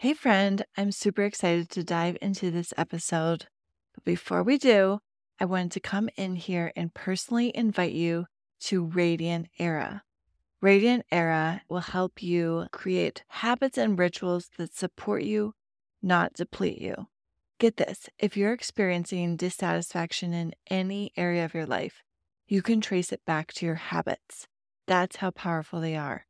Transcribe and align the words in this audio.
Hey, 0.00 0.14
friend, 0.14 0.64
I'm 0.76 0.92
super 0.92 1.24
excited 1.24 1.70
to 1.70 1.82
dive 1.82 2.16
into 2.22 2.52
this 2.52 2.72
episode. 2.76 3.46
But 3.92 4.04
before 4.04 4.44
we 4.44 4.56
do, 4.56 5.00
I 5.40 5.44
wanted 5.44 5.72
to 5.72 5.80
come 5.80 6.08
in 6.16 6.36
here 6.36 6.70
and 6.76 6.94
personally 6.94 7.50
invite 7.52 7.94
you 7.94 8.26
to 8.60 8.84
Radiant 8.84 9.48
Era. 9.58 10.04
Radiant 10.60 11.04
Era 11.10 11.62
will 11.68 11.80
help 11.80 12.22
you 12.22 12.68
create 12.70 13.24
habits 13.26 13.76
and 13.76 13.98
rituals 13.98 14.50
that 14.56 14.72
support 14.72 15.24
you, 15.24 15.54
not 16.00 16.34
deplete 16.34 16.80
you. 16.80 17.08
Get 17.58 17.76
this 17.78 18.08
if 18.20 18.36
you're 18.36 18.52
experiencing 18.52 19.34
dissatisfaction 19.36 20.32
in 20.32 20.54
any 20.70 21.10
area 21.16 21.44
of 21.44 21.54
your 21.54 21.66
life, 21.66 22.04
you 22.46 22.62
can 22.62 22.80
trace 22.80 23.10
it 23.10 23.26
back 23.26 23.52
to 23.54 23.66
your 23.66 23.74
habits. 23.74 24.46
That's 24.86 25.16
how 25.16 25.32
powerful 25.32 25.80
they 25.80 25.96
are. 25.96 26.24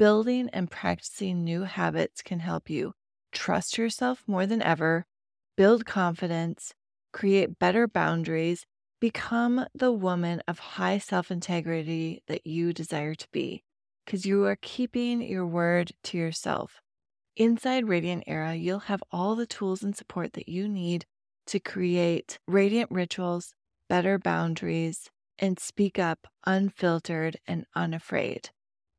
Building 0.00 0.50
and 0.52 0.68
practicing 0.68 1.44
new 1.44 1.62
habits 1.62 2.20
can 2.20 2.40
help 2.40 2.68
you 2.68 2.94
trust 3.34 3.76
yourself 3.76 4.22
more 4.26 4.46
than 4.46 4.62
ever, 4.62 5.06
build 5.56 5.84
confidence, 5.84 6.72
create 7.12 7.58
better 7.58 7.86
boundaries, 7.86 8.64
become 9.00 9.66
the 9.74 9.92
woman 9.92 10.40
of 10.48 10.58
high 10.58 10.98
self 10.98 11.30
integrity 11.30 12.22
that 12.28 12.46
you 12.46 12.72
desire 12.72 13.14
to 13.14 13.28
be, 13.32 13.62
because 14.04 14.24
you 14.24 14.44
are 14.46 14.56
keeping 14.56 15.20
your 15.20 15.46
word 15.46 15.92
to 16.04 16.16
yourself. 16.16 16.80
Inside 17.36 17.88
Radiant 17.88 18.24
Era, 18.26 18.54
you'll 18.54 18.78
have 18.78 19.02
all 19.10 19.34
the 19.34 19.46
tools 19.46 19.82
and 19.82 19.96
support 19.96 20.34
that 20.34 20.48
you 20.48 20.68
need 20.68 21.04
to 21.46 21.58
create 21.58 22.38
radiant 22.46 22.90
rituals, 22.90 23.54
better 23.88 24.18
boundaries, 24.18 25.10
and 25.38 25.58
speak 25.58 25.98
up 25.98 26.26
unfiltered 26.46 27.36
and 27.46 27.66
unafraid. 27.74 28.50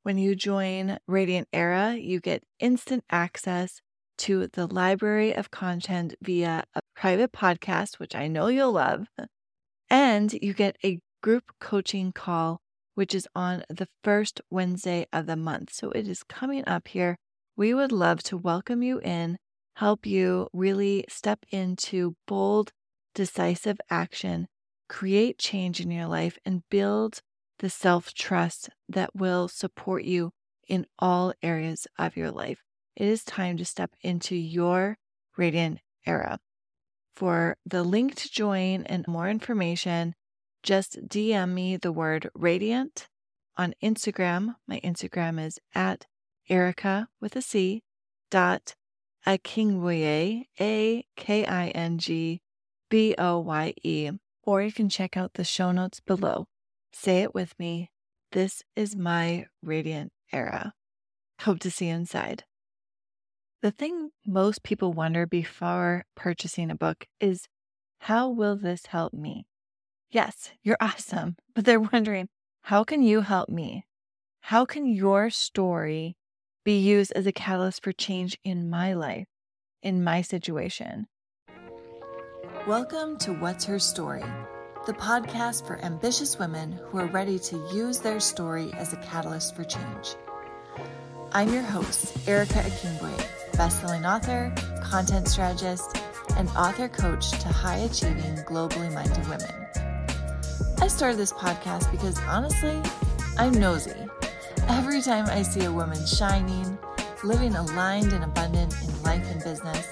When 0.03 0.17
you 0.17 0.35
join 0.35 0.99
Radiant 1.07 1.47
Era, 1.53 1.95
you 1.95 2.19
get 2.19 2.43
instant 2.59 3.03
access 3.09 3.81
to 4.17 4.47
the 4.47 4.67
library 4.67 5.33
of 5.33 5.51
content 5.51 6.15
via 6.21 6.63
a 6.73 6.79
private 6.95 7.31
podcast, 7.31 7.99
which 7.99 8.15
I 8.15 8.27
know 8.27 8.47
you'll 8.47 8.71
love. 8.71 9.07
And 9.89 10.33
you 10.33 10.53
get 10.53 10.77
a 10.83 10.99
group 11.21 11.51
coaching 11.59 12.11
call, 12.11 12.59
which 12.95 13.13
is 13.15 13.27
on 13.35 13.63
the 13.69 13.87
first 14.03 14.41
Wednesday 14.49 15.07
of 15.11 15.25
the 15.25 15.35
month. 15.35 15.73
So 15.73 15.91
it 15.91 16.07
is 16.07 16.23
coming 16.23 16.67
up 16.67 16.87
here. 16.87 17.17
We 17.55 17.73
would 17.73 17.91
love 17.91 18.21
to 18.23 18.37
welcome 18.37 18.83
you 18.83 18.99
in, 18.99 19.37
help 19.75 20.05
you 20.05 20.49
really 20.53 21.05
step 21.07 21.45
into 21.49 22.15
bold, 22.27 22.71
decisive 23.13 23.79
action, 23.89 24.47
create 24.89 25.37
change 25.37 25.79
in 25.79 25.91
your 25.91 26.07
life, 26.07 26.37
and 26.45 26.63
build 26.69 27.21
the 27.59 27.69
self 27.69 28.13
trust 28.13 28.69
that 28.89 29.15
will 29.15 29.47
support 29.47 30.03
you 30.03 30.31
in 30.67 30.85
all 30.99 31.33
areas 31.41 31.87
of 31.97 32.17
your 32.17 32.31
life. 32.31 32.64
It 32.95 33.07
is 33.07 33.23
time 33.23 33.57
to 33.57 33.65
step 33.65 33.91
into 34.01 34.35
your 34.35 34.97
radiant 35.37 35.79
era. 36.05 36.39
For 37.15 37.57
the 37.65 37.83
link 37.83 38.15
to 38.15 38.31
join 38.31 38.83
and 38.83 39.07
more 39.07 39.29
information, 39.29 40.15
just 40.63 41.07
DM 41.07 41.53
me 41.53 41.77
the 41.77 41.91
word 41.91 42.29
radiant 42.33 43.07
on 43.57 43.73
Instagram. 43.83 44.55
My 44.67 44.79
Instagram 44.83 45.43
is 45.43 45.59
at 45.73 46.05
Erica 46.49 47.07
with 47.19 47.35
a 47.35 47.41
C 47.41 47.83
dot 48.31 48.75
Akingboye, 49.25 50.45
A 50.59 51.05
K 51.15 51.45
I 51.45 51.67
N 51.69 51.97
G 51.97 52.41
B 52.89 53.15
O 53.17 53.39
Y 53.39 53.73
E. 53.83 54.11
Or 54.43 54.61
you 54.61 54.71
can 54.71 54.89
check 54.89 55.17
out 55.17 55.33
the 55.33 55.43
show 55.43 55.71
notes 55.71 55.99
below. 55.99 56.47
Say 56.93 57.23
it 57.23 57.33
with 57.33 57.57
me. 57.57 57.89
This 58.31 58.63
is 58.75 58.95
my 58.95 59.47
radiant 59.63 60.11
era. 60.31 60.73
Hope 61.41 61.59
to 61.59 61.71
see 61.71 61.87
you 61.87 61.95
inside. 61.95 62.43
The 63.65 63.71
thing 63.71 64.11
most 64.27 64.61
people 64.61 64.93
wonder 64.93 65.25
before 65.25 66.05
purchasing 66.15 66.69
a 66.69 66.75
book 66.75 67.07
is 67.19 67.47
how 68.01 68.29
will 68.29 68.55
this 68.55 68.85
help 68.85 69.11
me? 69.11 69.47
Yes, 70.11 70.51
you're 70.61 70.77
awesome, 70.79 71.35
but 71.55 71.65
they're 71.65 71.79
wondering 71.79 72.29
how 72.61 72.83
can 72.83 73.01
you 73.01 73.21
help 73.21 73.49
me? 73.49 73.87
How 74.41 74.65
can 74.65 74.85
your 74.85 75.31
story 75.31 76.15
be 76.63 76.77
used 76.77 77.11
as 77.15 77.25
a 77.25 77.31
catalyst 77.31 77.83
for 77.83 77.91
change 77.91 78.37
in 78.43 78.69
my 78.69 78.93
life, 78.93 79.25
in 79.81 80.03
my 80.03 80.21
situation? 80.21 81.07
Welcome 82.67 83.17
to 83.17 83.33
What's 83.33 83.65
Her 83.65 83.79
Story 83.79 84.23
the 84.85 84.93
podcast 84.93 85.65
for 85.65 85.83
ambitious 85.83 86.37
women 86.37 86.79
who 86.83 86.99
are 86.99 87.07
ready 87.07 87.39
to 87.39 87.55
use 87.73 87.97
their 87.97 88.19
story 88.19 88.71
as 88.73 88.93
a 88.93 88.97
catalyst 88.97 89.55
for 89.55 89.63
change. 89.63 90.15
I'm 91.31 91.51
your 91.51 91.63
host, 91.63 92.15
Erica 92.29 92.59
Akingboye, 92.59 93.44
bestselling 93.55 94.05
author, 94.05 94.53
content 94.83 95.27
strategist, 95.27 95.97
and 96.37 96.49
author 96.49 96.87
coach 96.87 97.31
to 97.31 97.47
high 97.47 97.77
achieving, 97.77 98.35
globally 98.45 98.93
minded 98.93 99.27
women. 99.29 99.49
I 100.81 100.87
started 100.87 101.17
this 101.17 101.31
podcast 101.31 101.89
because 101.91 102.19
honestly, 102.27 102.81
I'm 103.37 103.53
nosy. 103.53 103.95
Every 104.67 105.01
time 105.01 105.25
I 105.27 105.41
see 105.41 105.65
a 105.65 105.71
woman 105.71 106.05
shining, 106.05 106.77
living 107.23 107.55
aligned 107.55 108.11
and 108.11 108.23
abundant 108.23 108.75
in 108.83 109.03
life 109.03 109.25
and 109.31 109.41
business, 109.43 109.87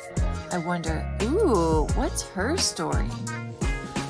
I 0.51 0.57
wonder, 0.57 1.07
ooh, 1.23 1.87
what's 1.95 2.23
her 2.29 2.57
story? 2.57 3.07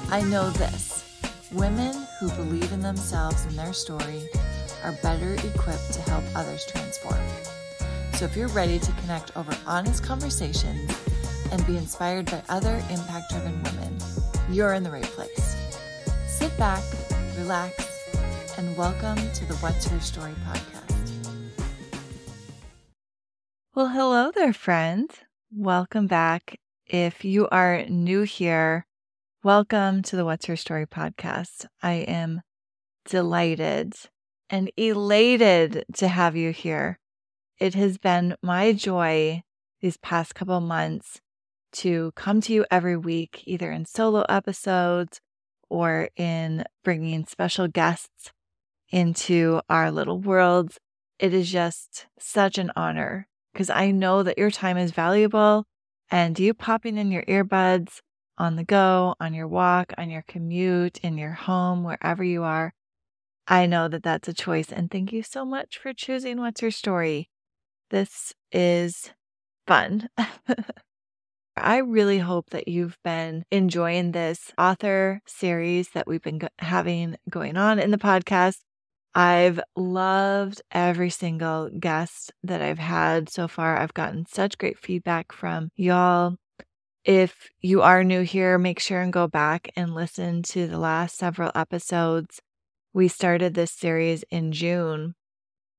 I 0.09 0.21
know 0.23 0.49
this 0.51 1.05
women 1.51 1.93
who 2.19 2.29
believe 2.31 2.71
in 2.71 2.81
themselves 2.81 3.45
and 3.45 3.57
their 3.57 3.73
story 3.73 4.27
are 4.83 4.93
better 5.03 5.35
equipped 5.35 5.93
to 5.93 6.01
help 6.01 6.23
others 6.35 6.65
transform. 6.65 7.19
So 8.15 8.25
if 8.25 8.37
you're 8.37 8.47
ready 8.49 8.79
to 8.79 8.91
connect 8.93 9.35
over 9.35 9.55
honest 9.65 10.03
conversations 10.03 10.91
and 11.51 11.65
be 11.67 11.77
inspired 11.77 12.27
by 12.27 12.41
other 12.49 12.75
impact 12.89 13.31
driven 13.31 13.61
women, 13.63 13.97
you're 14.49 14.73
in 14.73 14.83
the 14.83 14.91
right 14.91 15.03
place. 15.03 15.55
Sit 16.27 16.55
back, 16.57 16.83
relax, 17.37 18.57
and 18.57 18.75
welcome 18.77 19.17
to 19.17 19.45
the 19.45 19.55
What's 19.55 19.85
Her 19.87 19.99
Story 19.99 20.33
podcast. 20.45 21.39
Well, 23.75 23.89
hello 23.89 24.31
there, 24.33 24.53
friends. 24.53 25.15
Welcome 25.51 26.07
back. 26.07 26.59
If 26.85 27.25
you 27.25 27.47
are 27.49 27.85
new 27.85 28.23
here, 28.23 28.85
Welcome 29.43 30.03
to 30.03 30.15
the 30.15 30.23
What's 30.23 30.45
Her 30.45 30.55
Story 30.55 30.85
podcast. 30.85 31.65
I 31.81 31.95
am 31.95 32.43
delighted 33.03 33.93
and 34.49 34.71
elated 34.77 35.83
to 35.95 36.07
have 36.07 36.37
you 36.37 36.51
here. 36.51 36.97
It 37.59 37.75
has 37.75 37.97
been 37.97 38.35
my 38.41 38.73
joy 38.73 39.43
these 39.81 39.97
past 39.97 40.35
couple 40.35 40.59
months 40.59 41.21
to 41.73 42.11
come 42.15 42.41
to 42.41 42.53
you 42.53 42.65
every 42.71 42.97
week, 42.97 43.43
either 43.45 43.71
in 43.71 43.85
solo 43.85 44.23
episodes 44.29 45.21
or 45.69 46.09
in 46.15 46.63
bringing 46.83 47.25
special 47.25 47.67
guests 47.67 48.31
into 48.89 49.61
our 49.69 49.91
little 49.91 50.19
worlds. 50.19 50.77
It 51.19 51.33
is 51.33 51.51
just 51.51 52.07
such 52.19 52.57
an 52.57 52.71
honor 52.75 53.27
because 53.51 53.69
I 53.69 53.91
know 53.91 54.23
that 54.23 54.37
your 54.37 54.51
time 54.51 54.77
is 54.77 54.91
valuable 54.91 55.65
and 56.11 56.37
you 56.37 56.53
popping 56.53 56.97
in 56.97 57.11
your 57.11 57.23
earbuds 57.23 57.99
on 58.37 58.55
the 58.55 58.63
go, 58.63 59.15
on 59.19 59.33
your 59.33 59.47
walk, 59.47 59.93
on 59.97 60.09
your 60.09 60.23
commute, 60.27 60.97
in 60.99 61.17
your 61.17 61.33
home, 61.33 61.83
wherever 61.83 62.23
you 62.23 62.43
are. 62.43 62.73
I 63.47 63.65
know 63.65 63.87
that 63.87 64.03
that's 64.03 64.27
a 64.27 64.33
choice. 64.33 64.71
And 64.71 64.89
thank 64.89 65.11
you 65.11 65.23
so 65.23 65.45
much 65.45 65.77
for 65.77 65.93
choosing 65.93 66.39
What's 66.39 66.61
Your 66.61 66.71
Story. 66.71 67.29
This 67.93 68.33
is 68.51 69.11
fun. 69.67 70.09
I 71.55 71.77
really 71.77 72.17
hope 72.17 72.49
that 72.49 72.67
you've 72.67 72.97
been 73.03 73.45
enjoying 73.51 74.13
this 74.13 74.51
author 74.57 75.21
series 75.27 75.89
that 75.89 76.07
we've 76.07 76.23
been 76.23 76.41
having 76.57 77.17
going 77.29 77.55
on 77.55 77.77
in 77.77 77.91
the 77.91 77.99
podcast. 77.99 78.61
I've 79.13 79.59
loved 79.75 80.59
every 80.71 81.11
single 81.11 81.69
guest 81.69 82.33
that 82.41 82.63
I've 82.63 82.79
had 82.79 83.29
so 83.29 83.47
far. 83.47 83.77
I've 83.77 83.93
gotten 83.93 84.25
such 84.25 84.57
great 84.57 84.79
feedback 84.79 85.31
from 85.31 85.69
y'all. 85.75 86.37
If 87.05 87.47
you 87.61 87.83
are 87.83 88.03
new 88.03 88.23
here, 88.23 88.57
make 88.57 88.79
sure 88.79 89.01
and 89.01 89.13
go 89.13 89.27
back 89.27 89.69
and 89.75 89.93
listen 89.93 90.41
to 90.53 90.65
the 90.65 90.79
last 90.79 91.15
several 91.15 91.51
episodes. 91.53 92.41
We 92.91 93.07
started 93.07 93.53
this 93.53 93.71
series 93.71 94.23
in 94.31 94.51
June, 94.51 95.13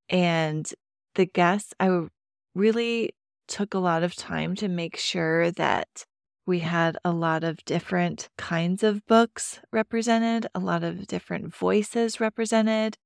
and 0.08 0.72
the 1.14 1.26
guests, 1.26 1.74
I 1.80 2.06
really 2.54 3.14
took 3.46 3.74
a 3.74 3.78
lot 3.78 4.02
of 4.02 4.14
time 4.14 4.54
to 4.56 4.68
make 4.68 4.96
sure 4.96 5.50
that 5.52 6.04
we 6.46 6.60
had 6.60 6.98
a 7.04 7.12
lot 7.12 7.42
of 7.42 7.64
different 7.64 8.28
kinds 8.36 8.82
of 8.82 9.06
books 9.06 9.60
represented, 9.72 10.46
a 10.54 10.60
lot 10.60 10.84
of 10.84 11.06
different 11.06 11.54
voices 11.54 12.20
represented, 12.20 12.96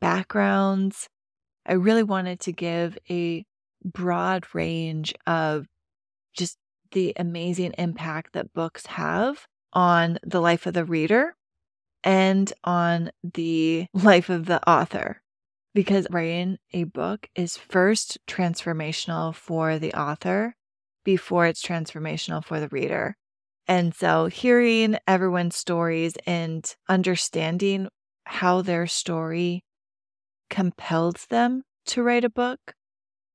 backgrounds. 0.00 1.08
I 1.66 1.72
really 1.72 2.02
wanted 2.02 2.40
to 2.40 2.52
give 2.52 2.96
a 3.10 3.44
broad 3.84 4.46
range 4.54 5.14
of 5.26 5.66
just 6.34 6.56
the 6.92 7.12
amazing 7.16 7.74
impact 7.78 8.32
that 8.34 8.52
books 8.52 8.86
have 8.86 9.46
on 9.72 10.18
the 10.22 10.40
life 10.40 10.66
of 10.66 10.74
the 10.74 10.84
reader 10.84 11.34
and 12.04 12.52
on 12.62 13.10
the 13.34 13.86
life 13.94 14.30
of 14.30 14.46
the 14.46 14.66
author. 14.68 15.20
Because 15.74 16.06
writing 16.10 16.58
a 16.72 16.84
book 16.84 17.28
is 17.34 17.56
first 17.56 18.18
transformational 18.28 19.34
for 19.34 19.78
the 19.78 19.92
author 19.92 20.54
before 21.04 21.46
it's 21.46 21.62
transformational 21.62 22.44
for 22.44 22.60
the 22.60 22.68
reader. 22.68 23.16
And 23.66 23.94
so 23.94 24.26
hearing 24.26 24.96
everyone's 25.06 25.56
stories 25.56 26.14
and 26.26 26.64
understanding 26.88 27.88
how 28.24 28.62
their 28.62 28.86
story 28.86 29.64
compelled 30.48 31.16
them 31.28 31.62
to 31.86 32.02
write 32.02 32.24
a 32.24 32.30
book, 32.30 32.74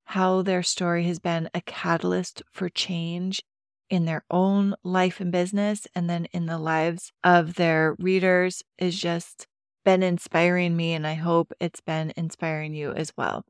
how 0.04 0.42
their 0.42 0.62
story 0.62 1.04
has 1.04 1.18
been 1.18 1.50
a 1.52 1.60
catalyst 1.60 2.42
for 2.50 2.68
change 2.68 3.42
in 3.90 4.04
their 4.04 4.24
own 4.30 4.74
life 4.82 5.20
and 5.20 5.32
business 5.32 5.86
and 5.94 6.08
then 6.08 6.26
in 6.32 6.46
the 6.46 6.58
lives 6.58 7.12
of 7.24 7.54
their 7.54 7.96
readers 7.98 8.62
is 8.78 8.98
just 8.98 9.46
been 9.84 10.02
inspiring 10.02 10.76
me 10.76 10.94
and 10.94 11.06
I 11.06 11.14
hope 11.14 11.52
it's 11.60 11.80
been 11.80 12.12
inspiring 12.16 12.74
you 12.74 12.92
as 12.92 13.12
well. 13.16 13.44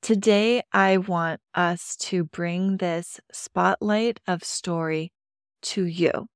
Today, 0.00 0.62
I 0.72 0.98
want 0.98 1.40
us 1.54 1.96
to 1.96 2.24
bring 2.24 2.76
this 2.76 3.20
spotlight 3.32 4.20
of 4.26 4.44
story 4.44 5.12
to 5.62 5.84
you. 5.84 6.28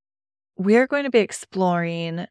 We're 0.57 0.87
going 0.87 1.05
to 1.05 1.11
be 1.11 1.21
exploring 1.21 2.27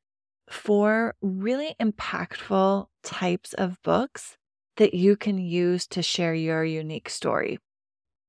four 0.50 1.16
really 1.22 1.76
impactful 1.82 2.88
types 3.04 3.54
of 3.54 3.82
books 3.82 4.38
that 4.78 4.94
you 4.94 5.16
can 5.16 5.38
use 5.38 5.88
to 5.88 6.02
share 6.02 6.34
your 6.34 6.64
unique 6.64 7.10
story. 7.10 7.60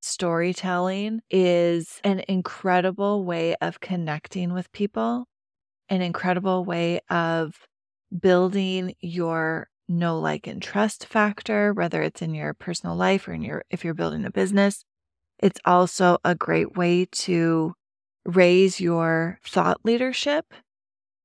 Storytelling 0.00 1.20
is 1.31 2.00
an 2.05 2.23
incredible 2.28 3.25
way 3.25 3.55
of 3.61 3.81
connecting 3.81 4.52
with 4.52 4.70
people, 4.73 5.26
an 5.88 6.02
incredible 6.02 6.64
way 6.64 7.00
of 7.11 7.55
building 8.20 8.94
your 9.00 9.69
know 9.88 10.19
like 10.19 10.47
and 10.47 10.62
trust 10.62 11.06
factor 11.06 11.73
whether 11.73 12.03
it's 12.03 12.23
in 12.23 12.35
your 12.35 12.55
personal 12.55 12.97
life 12.97 13.29
or 13.29 13.32
in 13.32 13.43
your 13.43 13.64
if 13.70 13.85
you're 13.85 13.94
building 13.94 14.25
a 14.25 14.31
business. 14.31 14.85
It's 15.38 15.61
also 15.64 16.19
a 16.25 16.35
great 16.35 16.76
way 16.76 17.06
to 17.06 17.75
raise 18.25 18.81
your 18.81 19.38
thought 19.44 19.81
leadership. 19.85 20.55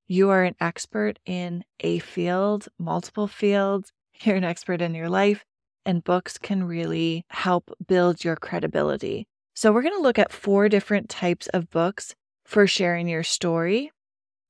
You 0.07 0.29
are 0.29 0.43
an 0.43 0.55
expert 0.59 1.19
in 1.25 1.63
a 1.79 1.99
field 1.99 2.67
multiple 2.79 3.27
fields. 3.27 3.91
You're 4.23 4.37
an 4.37 4.43
expert 4.43 4.81
in 4.81 4.95
your 4.95 5.09
life 5.09 5.45
and 5.87 6.03
books 6.03 6.37
can 6.37 6.65
really 6.65 7.25
help 7.29 7.71
build 7.87 8.23
your 8.23 8.35
credibility. 8.35 9.25
So 9.53 9.71
we're 9.71 9.83
going 9.83 9.95
to 9.95 10.01
look 10.01 10.19
at 10.19 10.33
four 10.33 10.67
different 10.67 11.07
types 11.07 11.47
of 11.47 11.69
books 11.69 12.13
for 12.45 12.67
sharing 12.67 13.07
your 13.07 13.23
story 13.23 13.91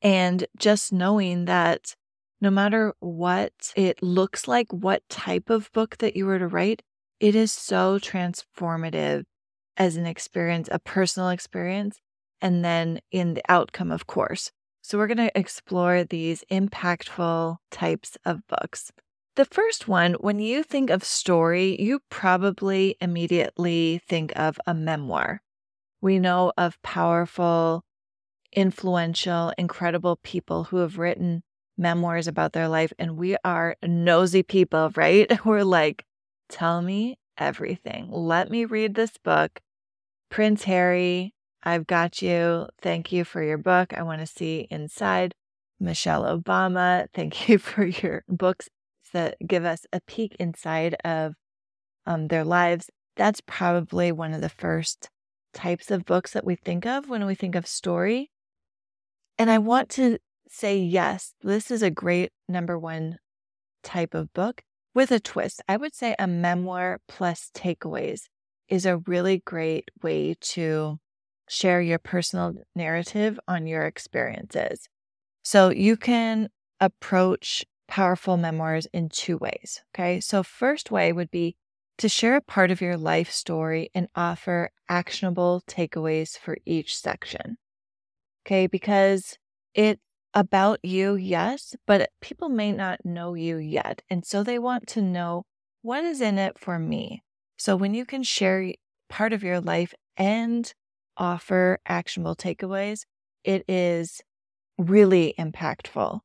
and 0.01 0.45
just 0.57 0.92
knowing 0.92 1.45
that 1.45 1.95
no 2.39 2.50
matter 2.50 2.94
what 3.00 3.74
it 3.75 4.01
looks 4.04 4.48
like, 4.48 4.72
what 4.72 5.07
type 5.10 5.50
of 5.50 5.72
book 5.72 5.98
that 5.98 6.16
you 6.16 6.25
were 6.25 6.39
to 6.39 6.48
write, 6.48 6.84
it 7.19 7.36
is 7.36 7.51
so 7.51 7.98
transformative 7.98 9.24
as 9.75 9.95
an 9.95 10.06
experience, 10.06 10.69
a 10.72 10.80
personal 10.80 11.30
experience, 11.30 12.00
and 12.42 12.63
then 12.63 13.00
in 13.12 13.34
the 13.34 13.44
outcome, 13.50 13.92
of 13.92 14.07
course. 14.07 14.51
So, 14.81 14.98
we're 14.98 15.07
going 15.07 15.18
to 15.18 15.38
explore 15.38 16.04
these 16.04 16.45
impactful 16.50 17.57
types 17.72 18.18
of 18.24 18.48
books. 18.48 18.92
The 19.36 19.45
first 19.45 19.88
one, 19.88 20.13
when 20.13 20.39
you 20.39 20.63
think 20.63 20.89
of 20.89 21.04
story, 21.04 21.80
you 21.80 22.00
probably 22.10 22.95
immediately 23.01 24.01
think 24.07 24.31
of 24.36 24.60
a 24.66 24.74
memoir. 24.74 25.42
We 26.01 26.19
know 26.19 26.54
of 26.57 26.81
powerful, 26.84 27.84
influential, 28.51 29.54
incredible 29.57 30.16
people 30.24 30.66
who 30.66 30.78
have 30.78 30.98
written 30.98 31.44
memoirs 31.77 32.27
about 32.27 32.53
their 32.53 32.68
life. 32.68 32.91
And 32.97 33.18
we 33.18 33.38
are 33.44 33.75
nosy 33.83 34.44
people, 34.44 34.91
right? 34.95 35.31
We're 35.45 35.63
like, 35.63 36.06
tell 36.50 36.81
me 36.81 37.18
everything. 37.38 38.09
Let 38.09 38.50
me 38.50 38.65
read 38.65 38.95
this 38.95 39.18
book. 39.18 39.62
Prince 40.29 40.63
Harry, 40.63 41.33
I've 41.63 41.88
got 41.88 42.21
you. 42.21 42.68
Thank 42.81 43.12
you 43.12 43.24
for 43.24 43.44
your 43.44 43.57
book. 43.57 43.94
I 43.94 44.03
want 44.03 44.21
to 44.21 44.27
see 44.27 44.68
inside. 44.69 45.33
Michelle 45.79 46.24
Obama, 46.24 47.07
thank 47.13 47.47
you 47.47 47.57
for 47.57 47.85
your 47.85 48.24
books 48.27 48.69
that 49.13 49.38
give 49.45 49.63
us 49.63 49.85
a 49.94 50.01
peek 50.01 50.35
inside 50.39 50.95
of 51.06 51.35
um, 52.06 52.27
their 52.27 52.44
lives. 52.44 52.89
That's 53.15 53.41
probably 53.41 54.12
one 54.12 54.33
of 54.33 54.41
the 54.41 54.50
first 54.50 55.09
types 55.53 55.89
of 55.91 56.06
books 56.06 56.33
that 56.33 56.45
we 56.45 56.56
think 56.56 56.85
of 56.85 57.09
when 57.09 57.25
we 57.25 57.35
think 57.35 57.56
of 57.56 57.68
story. 57.68 58.31
And 59.38 59.50
I 59.50 59.59
want 59.59 59.89
to 59.91 60.18
say 60.51 60.77
yes, 60.77 61.33
this 61.41 61.71
is 61.71 61.81
a 61.81 61.91
great 61.91 62.31
number 62.47 62.77
one 62.77 63.17
type 63.83 64.13
of 64.13 64.33
book 64.33 64.63
with 64.94 65.11
a 65.11 65.19
twist. 65.19 65.61
I 65.67 65.77
would 65.77 65.95
say 65.95 66.15
a 66.17 66.27
memoir 66.27 66.99
plus 67.07 67.51
takeaways 67.53 68.21
is 68.67 68.85
a 68.85 68.97
really 68.97 69.39
great 69.45 69.89
way 70.01 70.35
to 70.39 70.99
share 71.47 71.81
your 71.81 71.99
personal 71.99 72.53
narrative 72.75 73.39
on 73.47 73.67
your 73.67 73.83
experiences. 73.83 74.89
So 75.44 75.69
you 75.69 75.95
can 75.95 76.50
approach 76.79 77.65
powerful 77.88 78.38
memoirs 78.38 78.88
in 78.93 79.09
two 79.09 79.38
ways. 79.38 79.81
Okay. 79.93 80.19
So, 80.19 80.43
first 80.43 80.91
way 80.91 81.11
would 81.13 81.31
be 81.31 81.55
to 81.97 82.09
share 82.09 82.35
a 82.35 82.41
part 82.41 82.69
of 82.69 82.81
your 82.81 82.97
life 82.97 83.31
story 83.31 83.89
and 83.95 84.07
offer 84.15 84.71
actionable 84.89 85.63
takeaways 85.67 86.38
for 86.38 86.57
each 86.65 86.97
section. 86.97 87.57
Okay. 88.45 88.67
Because 88.67 89.38
it 89.73 90.00
about 90.33 90.79
you, 90.83 91.15
yes, 91.15 91.75
but 91.85 92.09
people 92.21 92.50
may 92.50 92.71
not 92.71 93.06
know 93.06 93.33
you 93.33 93.57
yet. 93.57 94.01
And 94.09 94.25
so 94.25 94.44
they 94.44 94.59
want 94.59 94.88
to 94.88 95.01
know 95.01 95.45
what 95.81 96.03
is 96.03 96.21
in 96.21 96.38
it 96.38 96.59
for 96.59 96.77
me. 96.79 97.24
So 97.57 97.75
when 97.75 97.94
you 97.94 98.06
can 98.06 98.24
share 98.24 98.74
part 99.09 99.33
of 99.33 99.44
your 99.44 99.59
life 99.59 99.94
and 100.15 100.71
offer 101.18 101.79
actionable 101.88 102.35
takeaways, 102.35 103.01
it 103.44 103.63
is 103.68 104.21
really 104.77 105.33
impactful. 105.39 106.19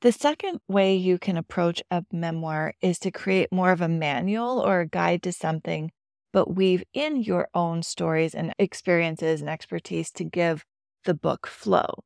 The 0.00 0.12
second 0.12 0.60
way 0.66 0.96
you 0.96 1.18
can 1.18 1.36
approach 1.36 1.82
a 1.90 2.04
memoir 2.10 2.72
is 2.80 2.98
to 3.00 3.10
create 3.10 3.52
more 3.52 3.72
of 3.72 3.82
a 3.82 3.88
manual 3.88 4.58
or 4.58 4.80
a 4.80 4.88
guide 4.88 5.22
to 5.24 5.32
something, 5.32 5.90
but 6.32 6.54
weave 6.54 6.84
in 6.94 7.22
your 7.22 7.48
own 7.52 7.82
stories 7.82 8.34
and 8.34 8.54
experiences 8.58 9.42
and 9.42 9.50
expertise 9.50 10.10
to 10.12 10.24
give 10.24 10.64
the 11.04 11.12
book 11.12 11.46
flow. 11.46 12.04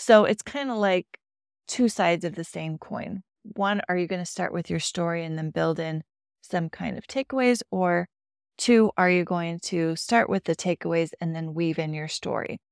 So 0.00 0.24
it's 0.24 0.42
kind 0.42 0.70
of 0.70 0.78
like 0.78 1.18
two 1.68 1.90
sides 1.90 2.24
of 2.24 2.34
the 2.34 2.42
same 2.42 2.78
coin. 2.78 3.22
One, 3.42 3.82
are 3.86 3.98
you 3.98 4.06
going 4.06 4.22
to 4.22 4.26
start 4.26 4.50
with 4.50 4.70
your 4.70 4.80
story 4.80 5.26
and 5.26 5.36
then 5.36 5.50
build 5.50 5.78
in 5.78 6.04
some 6.40 6.70
kind 6.70 6.96
of 6.96 7.06
takeaways? 7.06 7.60
Or 7.70 8.08
two, 8.56 8.92
are 8.96 9.10
you 9.10 9.24
going 9.24 9.60
to 9.64 9.94
start 9.96 10.30
with 10.30 10.44
the 10.44 10.56
takeaways 10.56 11.10
and 11.20 11.36
then 11.36 11.52
weave 11.52 11.78
in 11.78 11.92
your 11.92 12.08
story? 12.08 12.62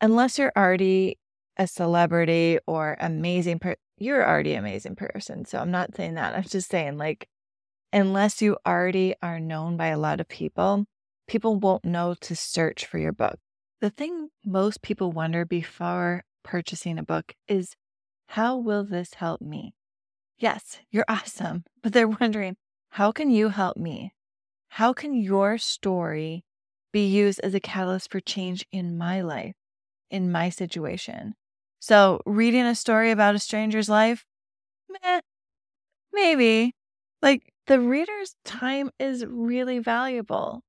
Unless 0.00 0.36
you're 0.36 0.52
already 0.56 1.16
a 1.56 1.68
celebrity 1.68 2.58
or 2.66 2.96
amazing, 2.98 3.60
per- 3.60 3.76
you're 3.96 4.28
already 4.28 4.54
amazing 4.54 4.96
person. 4.96 5.44
So 5.44 5.60
I'm 5.60 5.70
not 5.70 5.94
saying 5.94 6.14
that. 6.14 6.34
I'm 6.34 6.42
just 6.42 6.70
saying, 6.70 6.98
like, 6.98 7.28
unless 7.92 8.42
you 8.42 8.56
already 8.66 9.14
are 9.22 9.38
known 9.38 9.76
by 9.76 9.88
a 9.88 9.98
lot 9.98 10.20
of 10.20 10.26
people, 10.26 10.86
people 11.28 11.54
won't 11.54 11.84
know 11.84 12.16
to 12.22 12.34
search 12.34 12.84
for 12.84 12.98
your 12.98 13.12
book. 13.12 13.38
The 13.80 13.90
thing 13.90 14.30
most 14.44 14.82
people 14.82 15.12
wonder 15.12 15.44
before 15.44 16.24
purchasing 16.48 16.98
a 16.98 17.02
book 17.02 17.34
is 17.46 17.76
how 18.28 18.56
will 18.56 18.82
this 18.82 19.14
help 19.14 19.42
me? 19.42 19.74
Yes, 20.38 20.78
you're 20.90 21.04
awesome, 21.08 21.64
but 21.82 21.92
they're 21.92 22.08
wondering, 22.08 22.56
how 22.92 23.12
can 23.12 23.30
you 23.30 23.50
help 23.50 23.76
me? 23.76 24.14
How 24.68 24.94
can 24.94 25.12
your 25.12 25.58
story 25.58 26.44
be 26.90 27.06
used 27.06 27.40
as 27.40 27.52
a 27.52 27.60
catalyst 27.60 28.10
for 28.10 28.20
change 28.20 28.66
in 28.72 28.96
my 28.96 29.20
life, 29.20 29.54
in 30.10 30.32
my 30.32 30.48
situation? 30.48 31.34
So, 31.80 32.22
reading 32.24 32.64
a 32.64 32.74
story 32.74 33.10
about 33.10 33.34
a 33.34 33.38
stranger's 33.38 33.90
life, 33.90 34.24
meh, 34.88 35.20
maybe. 36.14 36.72
Like, 37.20 37.52
the 37.66 37.78
reader's 37.78 38.36
time 38.44 38.90
is 38.98 39.24
really 39.26 39.80
valuable. 39.80 40.62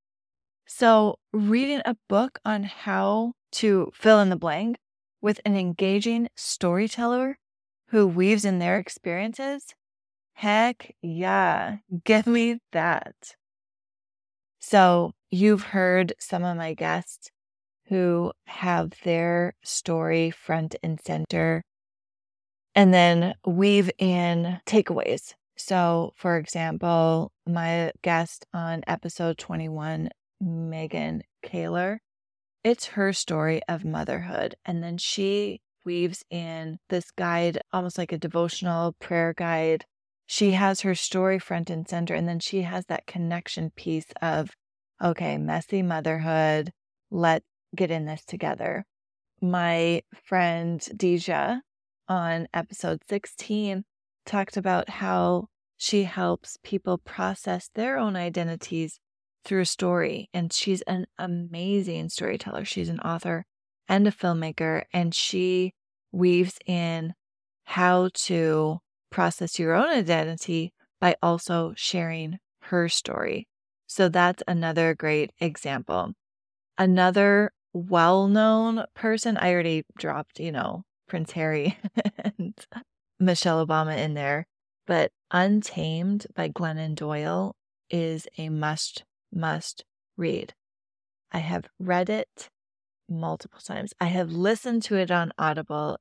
So, 0.68 1.20
reading 1.32 1.82
a 1.86 1.96
book 2.10 2.40
on 2.44 2.64
how 2.64 3.34
to 3.54 3.92
fill 3.94 4.20
in 4.20 4.30
the 4.30 4.36
blank 4.36 4.78
with 5.22 5.42
an 5.46 5.56
engaging 5.56 6.30
storyteller 6.36 7.38
who 7.88 8.08
weaves 8.08 8.46
in 8.46 8.60
their 8.60 8.78
experiences? 8.78 9.66
Heck 10.34 10.96
yeah, 11.02 11.78
give 12.06 12.28
me 12.28 12.60
that. 12.72 13.36
So, 14.60 15.14
you've 15.32 15.64
heard 15.64 16.14
some 16.20 16.44
of 16.44 16.58
my 16.58 16.74
guests 16.74 17.30
who 17.88 18.32
have 18.46 18.92
their 19.04 19.56
story 19.64 20.32
front 20.32 20.76
and 20.84 21.00
center 21.02 21.64
and 22.76 22.94
then 22.94 23.34
weave 23.46 23.90
in 23.98 24.60
takeaways. 24.66 25.34
So, 25.58 26.14
for 26.16 26.38
example, 26.38 27.32
my 27.46 27.92
guest 28.02 28.46
on 28.54 28.84
episode 28.88 29.38
21, 29.38 30.10
Megan 30.40 31.24
Kaler, 31.44 32.00
it's 32.70 32.86
her 32.88 33.12
story 33.12 33.62
of 33.68 33.84
motherhood. 33.84 34.56
And 34.64 34.84
then 34.84 34.98
she 34.98 35.62
weaves 35.86 36.24
in 36.30 36.80
this 36.90 37.12
guide, 37.12 37.62
almost 37.74 37.98
like 37.98 38.12
a 38.12 38.18
devotional 38.18 38.94
prayer 39.00 39.34
guide. 39.36 39.86
She 40.28 40.52
has 40.52 40.82
her 40.82 40.96
story 40.96 41.40
front 41.40 41.70
and 41.70 41.88
center. 41.88 42.14
And 42.14 42.28
then 42.28 42.40
she 42.40 42.62
has 42.62 42.86
that 42.86 43.08
connection 43.08 43.72
piece 43.76 44.06
of, 44.22 44.52
okay, 45.04 45.38
messy 45.38 45.82
motherhood, 45.82 46.72
Let's 47.12 47.46
get 47.76 47.90
in 47.90 48.06
this 48.06 48.24
together. 48.24 48.86
My 49.42 50.04
friend 50.24 50.88
Deja 50.96 51.62
on 52.08 52.48
episode 52.54 53.02
16 53.10 53.84
talked 54.26 54.58
about 54.58 54.90
how 54.90 55.48
she 55.76 56.04
helps 56.04 56.58
people 56.62 57.00
process 57.00 57.70
their 57.74 57.98
own 57.98 58.16
identities 58.16 59.00
through 59.44 59.62
a 59.62 59.66
story. 59.66 60.30
And 60.34 60.52
she's 60.52 60.82
an 60.84 61.06
amazing 61.18 62.10
storyteller. 62.10 62.66
She's 62.66 62.90
an 62.90 63.00
author 63.00 63.46
and 63.88 64.08
a 64.08 64.12
filmmaker, 64.12 64.84
and 64.94 65.14
she 65.16 65.74
weaves 66.12 66.58
in 66.66 67.14
how 67.64 68.10
to 68.14 68.80
process 69.10 69.58
your 69.58 69.74
own 69.74 69.90
identity 69.90 70.74
by 71.00 71.16
also 71.22 71.74
sharing 71.76 72.38
her 72.64 72.90
story. 72.90 73.48
So 73.88 74.10
that's 74.10 74.44
another 74.48 74.94
great 74.94 75.32
example. 75.40 76.14
Another 76.78 77.52
well 77.74 78.28
known 78.28 78.86
person, 78.94 79.38
I 79.38 79.52
already 79.52 79.84
dropped, 79.98 80.40
you 80.40 80.52
know, 80.52 80.84
Prince 81.08 81.32
Harry 81.32 81.78
and 82.18 82.54
Michelle 83.20 83.66
Obama 83.66 83.98
in 83.98 84.14
there, 84.14 84.46
but 84.86 85.12
Untamed 85.32 86.26
by 86.36 86.50
Glennon 86.50 86.96
Doyle 86.96 87.56
is 87.90 88.28
a 88.38 88.50
must, 88.50 89.04
must 89.34 89.84
read. 90.18 90.54
I 91.32 91.40
have 91.40 91.66
read 91.80 92.10
it 92.10 92.50
multiple 93.08 93.60
times. 93.60 93.94
I 94.00 94.06
have 94.06 94.32
listened 94.32 94.84
to 94.84 94.96
it 94.96 95.12
on 95.12 95.32
Audible. 95.38 95.98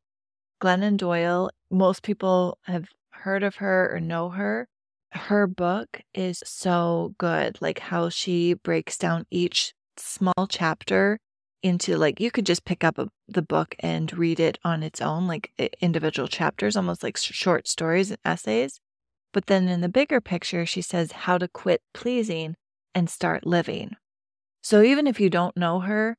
Glennon 0.60 0.96
Doyle, 0.96 1.50
most 1.70 2.02
people 2.02 2.58
have 2.64 2.88
heard 3.10 3.42
of 3.42 3.56
her 3.56 3.94
or 3.94 4.00
know 4.00 4.30
her. 4.30 4.68
Her 5.12 5.46
book 5.46 6.02
is 6.14 6.42
so 6.44 7.14
good, 7.18 7.58
like 7.60 7.78
how 7.78 8.08
she 8.08 8.54
breaks 8.54 8.98
down 8.98 9.24
each 9.30 9.72
small 9.96 10.46
chapter 10.48 11.18
into 11.62 11.96
like 11.96 12.20
you 12.20 12.30
could 12.30 12.46
just 12.46 12.64
pick 12.64 12.84
up 12.84 12.98
a, 12.98 13.08
the 13.26 13.42
book 13.42 13.74
and 13.80 14.16
read 14.16 14.38
it 14.38 14.58
on 14.64 14.82
its 14.82 15.00
own 15.00 15.26
like 15.26 15.50
individual 15.80 16.28
chapters 16.28 16.76
almost 16.76 17.02
like 17.02 17.16
short 17.16 17.66
stories 17.66 18.10
and 18.10 18.18
essays 18.24 18.78
but 19.32 19.46
then 19.46 19.68
in 19.68 19.80
the 19.80 19.88
bigger 19.88 20.20
picture 20.20 20.64
she 20.64 20.80
says 20.80 21.10
how 21.10 21.36
to 21.36 21.48
quit 21.48 21.82
pleasing 21.92 22.54
and 22.98 23.08
start 23.08 23.46
living 23.46 23.96
so 24.62 24.82
even 24.82 25.06
if 25.06 25.20
you 25.20 25.30
don't 25.30 25.56
know 25.56 25.80
her 25.80 26.16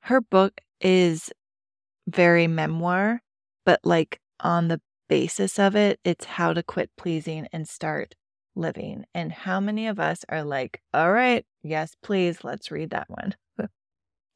her 0.00 0.20
book 0.20 0.60
is 0.80 1.30
very 2.06 2.46
memoir 2.46 3.20
but 3.66 3.80
like 3.84 4.20
on 4.40 4.68
the 4.68 4.80
basis 5.08 5.58
of 5.58 5.76
it 5.76 5.98
it's 6.04 6.24
how 6.24 6.52
to 6.52 6.62
quit 6.62 6.90
pleasing 6.96 7.46
and 7.52 7.68
start 7.68 8.14
living 8.56 9.04
and 9.12 9.32
how 9.32 9.58
many 9.58 9.86
of 9.86 9.98
us 9.98 10.24
are 10.28 10.44
like 10.44 10.80
all 10.92 11.12
right 11.12 11.44
yes 11.62 11.94
please 12.02 12.44
let's 12.44 12.70
read 12.70 12.90
that 12.90 13.08
one 13.08 13.34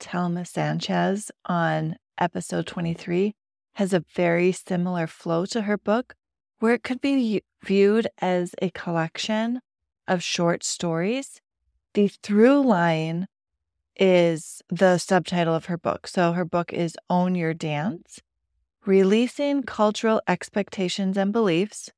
Thelma 0.00 0.44
Sanchez 0.44 1.30
on 1.46 1.96
episode 2.18 2.66
23 2.66 3.34
has 3.78 3.92
a 3.92 4.04
very 4.14 4.50
similar 4.50 5.06
flow 5.06 5.46
to 5.46 5.62
her 5.62 5.78
book, 5.78 6.14
where 6.58 6.74
it 6.74 6.82
could 6.82 7.00
be 7.00 7.42
viewed 7.64 8.08
as 8.20 8.52
a 8.60 8.70
collection 8.70 9.60
of 10.08 10.20
short 10.20 10.64
stories. 10.64 11.40
The 11.98 12.06
through 12.06 12.64
line 12.64 13.26
is 13.96 14.62
the 14.70 14.98
subtitle 14.98 15.52
of 15.52 15.64
her 15.64 15.76
book. 15.76 16.06
So 16.06 16.30
her 16.30 16.44
book 16.44 16.72
is 16.72 16.96
Own 17.10 17.34
Your 17.34 17.54
Dance 17.54 18.20
Releasing 18.86 19.64
Cultural 19.64 20.22
Expectations 20.28 21.16
and 21.16 21.32
Beliefs, 21.32 21.90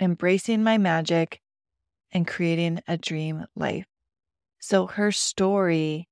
Embracing 0.00 0.62
My 0.62 0.78
Magic, 0.78 1.40
and 2.12 2.24
Creating 2.24 2.78
a 2.86 2.96
Dream 2.96 3.46
Life. 3.56 3.86
So 4.60 4.86
her 4.86 5.10
story 5.10 6.06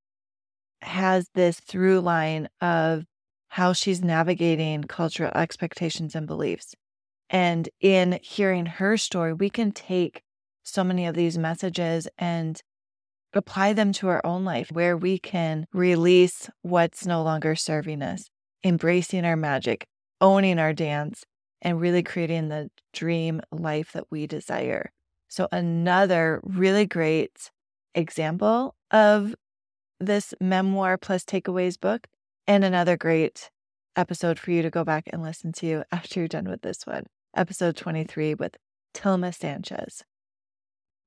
has 0.83 1.29
this 1.37 1.61
through 1.61 2.01
line 2.01 2.49
of 2.61 3.05
how 3.47 3.75
she's 3.75 4.03
navigating 4.03 4.83
cultural 4.83 5.31
expectations 5.37 6.17
and 6.17 6.27
beliefs. 6.27 6.75
And 7.31 7.69
in 7.81 8.19
hearing 8.25 8.67
her 8.67 8.97
story, 8.97 9.33
we 9.33 9.51
can 9.51 9.71
take 9.71 10.25
so 10.65 10.83
many 10.83 11.07
of 11.07 11.15
these 11.15 11.39
messages 11.39 12.09
and 12.19 12.61
apply 13.37 13.73
them 13.73 13.93
to 13.95 14.09
our 14.09 14.25
own 14.25 14.45
life 14.45 14.71
where 14.73 14.97
we 14.97 15.19
can 15.19 15.67
release 15.73 16.49
what's 16.63 17.07
no 17.07 17.23
longer 17.23 17.55
serving 17.55 18.03
us, 18.03 18.31
embracing 18.65 19.25
our 19.25 19.37
magic, 19.37 19.87
owning 20.21 20.59
our 20.59 20.73
dance, 20.73 21.25
and 21.63 21.81
really 21.81 22.03
creating 22.03 22.49
the 22.49 22.71
dream 22.93 23.41
life 23.51 23.93
that 23.93 24.05
we 24.11 24.27
desire. 24.27 24.93
So, 25.29 25.49
another 25.51 26.41
really 26.45 26.87
great 26.87 27.51
example 27.95 28.75
of 28.91 29.35
this 29.99 30.35
memoir 30.41 30.99
plus 30.99 31.25
takeaways 31.25 31.81
book 31.81 32.07
and 32.47 32.65
another 32.65 32.97
great 32.97 33.51
episode 33.97 34.39
for 34.39 34.51
you 34.51 34.63
to 34.63 34.71
go 34.71 34.85
back 34.85 35.05
and 35.13 35.23
listen 35.23 35.53
to 35.53 35.85
after 35.91 36.21
you're 36.21 36.29
done 36.29 36.49
with 36.49 36.63
this 36.63 36.87
one. 36.87 37.05
Episode 37.37 37.77
23 37.77 38.35
with 38.35 38.57
Thelma 38.93 39.33
Sanchez. 39.33 40.03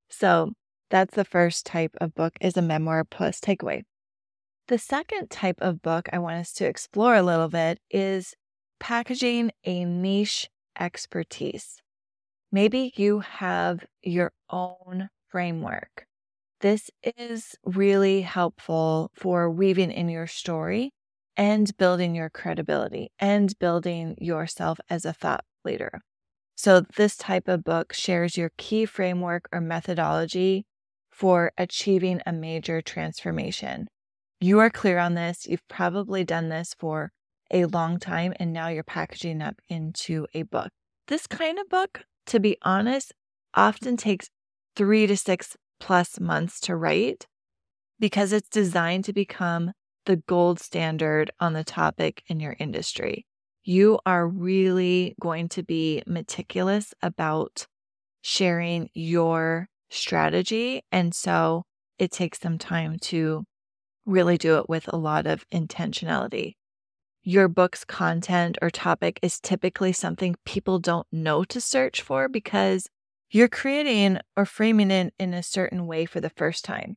So 0.09 0.53
that's 0.89 1.15
the 1.15 1.25
first 1.25 1.65
type 1.65 1.95
of 1.99 2.15
book 2.15 2.33
is 2.41 2.57
a 2.57 2.61
memoir 2.61 3.03
plus 3.03 3.39
takeaway. 3.39 3.83
The 4.67 4.77
second 4.77 5.29
type 5.29 5.57
of 5.59 5.81
book 5.81 6.09
I 6.11 6.19
want 6.19 6.37
us 6.37 6.53
to 6.53 6.65
explore 6.65 7.15
a 7.15 7.23
little 7.23 7.49
bit 7.49 7.79
is 7.89 8.33
packaging 8.79 9.51
a 9.63 9.85
niche 9.85 10.49
expertise. 10.79 11.81
Maybe 12.51 12.93
you 12.95 13.19
have 13.19 13.85
your 14.01 14.31
own 14.49 15.09
framework 15.27 16.07
this 16.61 16.89
is 17.03 17.55
really 17.65 18.21
helpful 18.21 19.11
for 19.13 19.49
weaving 19.49 19.91
in 19.91 20.09
your 20.09 20.27
story 20.27 20.91
and 21.35 21.75
building 21.77 22.15
your 22.15 22.29
credibility 22.29 23.11
and 23.19 23.57
building 23.59 24.15
yourself 24.19 24.79
as 24.89 25.05
a 25.05 25.13
thought 25.13 25.45
leader. 25.63 26.01
So, 26.55 26.81
this 26.81 27.15
type 27.15 27.47
of 27.47 27.63
book 27.63 27.93
shares 27.93 28.37
your 28.37 28.51
key 28.57 28.85
framework 28.85 29.47
or 29.51 29.61
methodology 29.61 30.65
for 31.17 31.51
achieving 31.57 32.21
a 32.27 32.31
major 32.31 32.79
transformation. 32.79 33.87
You 34.39 34.59
are 34.59 34.69
clear 34.69 34.99
on 34.99 35.15
this. 35.15 35.47
You've 35.47 35.67
probably 35.67 36.23
done 36.23 36.49
this 36.49 36.75
for 36.77 37.11
a 37.49 37.65
long 37.65 37.97
time, 37.97 38.33
and 38.39 38.53
now 38.53 38.67
you're 38.67 38.83
packaging 38.83 39.41
up 39.41 39.55
into 39.67 40.27
a 40.35 40.43
book. 40.43 40.69
This 41.07 41.25
kind 41.25 41.57
of 41.57 41.69
book, 41.69 42.03
to 42.27 42.39
be 42.39 42.57
honest, 42.61 43.13
often 43.55 43.97
takes 43.97 44.29
three 44.75 45.07
to 45.07 45.17
six 45.17 45.57
plus 45.79 46.19
months 46.19 46.59
to 46.61 46.75
write 46.75 47.25
because 47.99 48.31
it's 48.31 48.49
designed 48.49 49.05
to 49.05 49.13
become 49.13 49.71
the 50.05 50.17
gold 50.17 50.59
standard 50.59 51.31
on 51.39 51.53
the 51.53 51.63
topic 51.63 52.21
in 52.27 52.39
your 52.39 52.55
industry. 52.59 53.25
You 53.63 53.97
are 54.05 54.27
really 54.27 55.15
going 55.19 55.49
to 55.49 55.63
be 55.63 56.03
meticulous 56.05 56.93
about 57.01 57.65
sharing 58.21 58.89
your 58.93 59.67
strategy. 59.89 60.81
And 60.91 61.13
so 61.13 61.63
it 61.97 62.11
takes 62.11 62.39
some 62.39 62.57
time 62.57 62.97
to 62.99 63.43
really 64.05 64.37
do 64.37 64.57
it 64.57 64.69
with 64.69 64.87
a 64.91 64.97
lot 64.97 65.27
of 65.27 65.47
intentionality. 65.49 66.53
Your 67.23 67.47
book's 67.47 67.83
content 67.83 68.57
or 68.61 68.69
topic 68.69 69.19
is 69.21 69.39
typically 69.39 69.91
something 69.91 70.35
people 70.45 70.79
don't 70.79 71.07
know 71.11 71.43
to 71.45 71.59
search 71.59 72.01
for 72.01 72.29
because 72.29 72.87
you're 73.29 73.49
creating 73.49 74.19
or 74.37 74.45
framing 74.45 74.91
it 74.91 75.13
in 75.19 75.33
a 75.33 75.43
certain 75.43 75.87
way 75.87 76.05
for 76.05 76.21
the 76.21 76.29
first 76.29 76.63
time. 76.63 76.95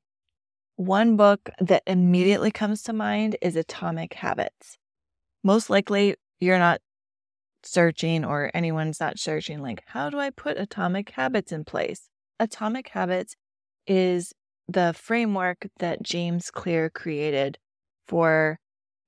One 0.77 1.17
book 1.17 1.51
that 1.59 1.83
immediately 1.87 2.53
comes 2.53 2.83
to 2.85 2.93
mind 2.93 3.37
is 3.43 3.57
Atomic 3.57 4.15
Habits. 4.15 4.79
Most 5.43 5.69
likely, 5.69 6.15
you're 6.39 6.59
not 6.59 6.81
searching 7.63 8.25
or 8.25 8.51
anyone's 8.55 9.01
not 9.01 9.19
searching, 9.19 9.61
like, 9.61 9.83
how 9.87 10.11
do 10.11 10.19
I 10.19 10.31
put 10.31 10.59
atomic 10.59 11.11
habits 11.11 11.51
in 11.53 11.65
place? 11.65 12.09
Atomic 12.41 12.89
Habits 12.89 13.37
is 13.87 14.33
the 14.67 14.95
framework 14.97 15.69
that 15.79 16.03
James 16.03 16.51
Clear 16.51 16.91
created 16.91 17.59
for 18.09 18.59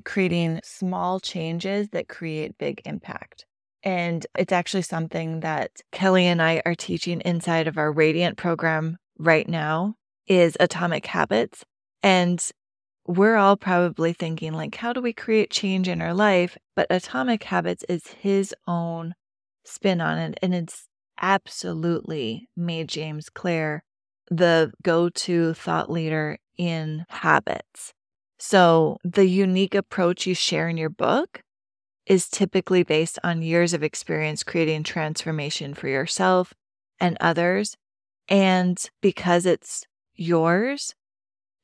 creating 0.05 0.61
small 0.62 1.19
changes 1.19 1.89
that 1.91 2.09
create 2.09 2.59
big 2.59 2.83
impact. 2.85 3.47
And 3.83 4.25
it's 4.39 4.53
actually 4.53 4.83
something 4.83 5.41
that 5.41 5.71
Kelly 5.91 6.27
and 6.27 6.41
I 6.41 6.62
are 6.65 6.75
teaching 6.75 7.21
inside 7.23 7.67
of 7.67 7.79
our 7.79 7.91
Radiant 7.91 8.37
program 8.37 8.99
right 9.19 9.49
now 9.49 9.95
is 10.27 10.57
atomic 10.61 11.07
habits. 11.07 11.65
And 12.03 12.45
we're 13.07 13.37
all 13.37 13.57
probably 13.57 14.12
thinking 14.12 14.53
like 14.53 14.77
how 14.77 14.93
do 14.93 15.01
we 15.01 15.12
create 15.12 15.51
change 15.51 15.89
in 15.89 16.01
our 16.01 16.15
life? 16.15 16.57
But 16.77 16.87
atomic 16.91 17.43
habits 17.45 17.85
is 17.89 18.07
his 18.07 18.55
own 18.69 19.15
spin 19.65 20.01
on 20.01 20.19
it 20.19 20.39
and 20.43 20.55
it's 20.55 20.89
absolutely 21.23 22.49
made 22.57 22.88
James 22.88 23.31
Clear 23.31 23.85
the 24.31 24.73
go-to 24.83 25.55
thought 25.55 25.91
leader 25.91 26.38
in 26.57 27.05
habits. 27.09 27.93
So 28.38 28.99
the 29.05 29.26
unique 29.26 29.75
approach 29.75 30.26
you 30.26 30.35
share 30.35 30.69
in 30.69 30.76
your 30.76 30.91
book 30.91 31.43
is 32.07 32.29
typically 32.29 32.83
based 32.83 33.19
on 33.25 33.43
years 33.43 33.75
of 33.75 33.83
experience 33.83 34.43
creating 34.43 34.83
transformation 34.85 35.75
for 35.75 35.88
yourself 35.88 36.55
and 37.00 37.17
others. 37.21 37.76
And 38.29 38.79
because 39.00 39.47
it's 39.47 39.85
yours, 40.14 40.95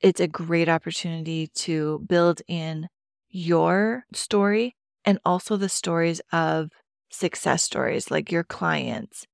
it's 0.01 0.21
a 0.21 0.29
great 0.29 0.69
opportunity 0.69 1.49
to 1.49 2.05
build 2.09 2.43
in 2.49 2.89
your 3.31 4.05
story 4.13 4.77
and 5.05 5.19
also 5.25 5.57
the 5.57 5.69
stories 5.69 6.21
of 6.33 6.71
success 7.11 7.63
stories 7.63 8.11
like 8.11 8.31
your 8.31 8.45
clients. 8.45 9.27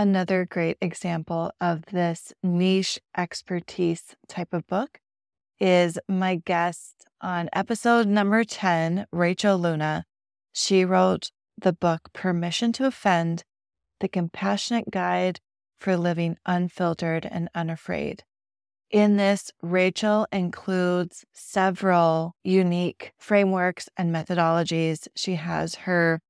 Another 0.00 0.46
great 0.48 0.78
example 0.80 1.50
of 1.60 1.84
this 1.86 2.32
niche 2.40 3.00
expertise 3.16 4.14
type 4.28 4.54
of 4.54 4.64
book 4.68 5.00
is 5.58 5.98
my 6.08 6.36
guest 6.36 7.04
on 7.20 7.48
episode 7.52 8.06
number 8.06 8.44
10, 8.44 9.06
Rachel 9.10 9.58
Luna. 9.58 10.04
She 10.52 10.84
wrote 10.84 11.32
the 11.60 11.72
book 11.72 12.12
Permission 12.12 12.72
to 12.74 12.86
Offend 12.86 13.42
The 13.98 14.06
Compassionate 14.06 14.88
Guide 14.88 15.40
for 15.80 15.96
Living 15.96 16.36
Unfiltered 16.46 17.26
and 17.28 17.48
Unafraid. 17.56 18.22
In 18.92 19.16
this, 19.16 19.50
Rachel 19.62 20.28
includes 20.30 21.24
several 21.32 22.36
unique 22.44 23.14
frameworks 23.18 23.88
and 23.96 24.14
methodologies. 24.14 25.08
She 25.16 25.34
has 25.34 25.74
her 25.74 26.20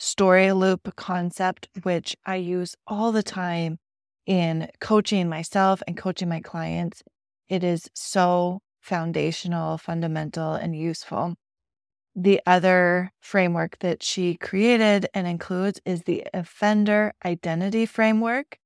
story 0.00 0.50
loop 0.52 0.96
concept, 0.96 1.68
which 1.82 2.16
I 2.24 2.36
use 2.36 2.74
all 2.86 3.12
the 3.12 3.22
time 3.22 3.78
in 4.26 4.68
coaching 4.80 5.28
myself 5.28 5.82
and 5.86 5.96
coaching 5.96 6.28
my 6.28 6.40
clients. 6.40 7.02
It 7.48 7.62
is 7.62 7.88
so 7.94 8.60
foundational, 8.80 9.76
fundamental, 9.76 10.54
and 10.54 10.74
useful. 10.74 11.34
The 12.16 12.40
other 12.46 13.12
framework 13.20 13.78
that 13.80 14.02
she 14.02 14.36
created 14.36 15.06
and 15.12 15.26
includes 15.26 15.80
is 15.84 16.02
the 16.02 16.26
offender 16.32 17.12
identity 17.24 17.84
framework. 17.84 18.56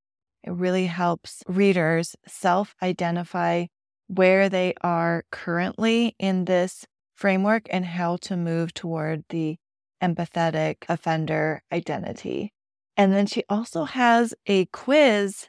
It 0.45 0.53
really 0.53 0.87
helps 0.87 1.43
readers 1.49 2.14
self 2.26 2.75
identify 2.81 3.67
where 4.07 4.49
they 4.49 4.75
are 4.83 5.25
currently 5.33 6.14
in 6.19 6.45
this 6.45 6.87
framework 7.14 7.67
and 7.71 7.85
how 7.85 8.17
to 8.19 8.37
move 8.37 8.73
toward 8.73 9.25
the 9.31 9.57
empathetic 10.04 10.84
offender 10.88 11.62
identity. 11.73 12.52
And 12.96 13.12
then 13.12 13.26
she 13.26 13.44
also 13.49 13.84
has 13.84 14.34
a 14.46 14.66
quiz 14.66 15.49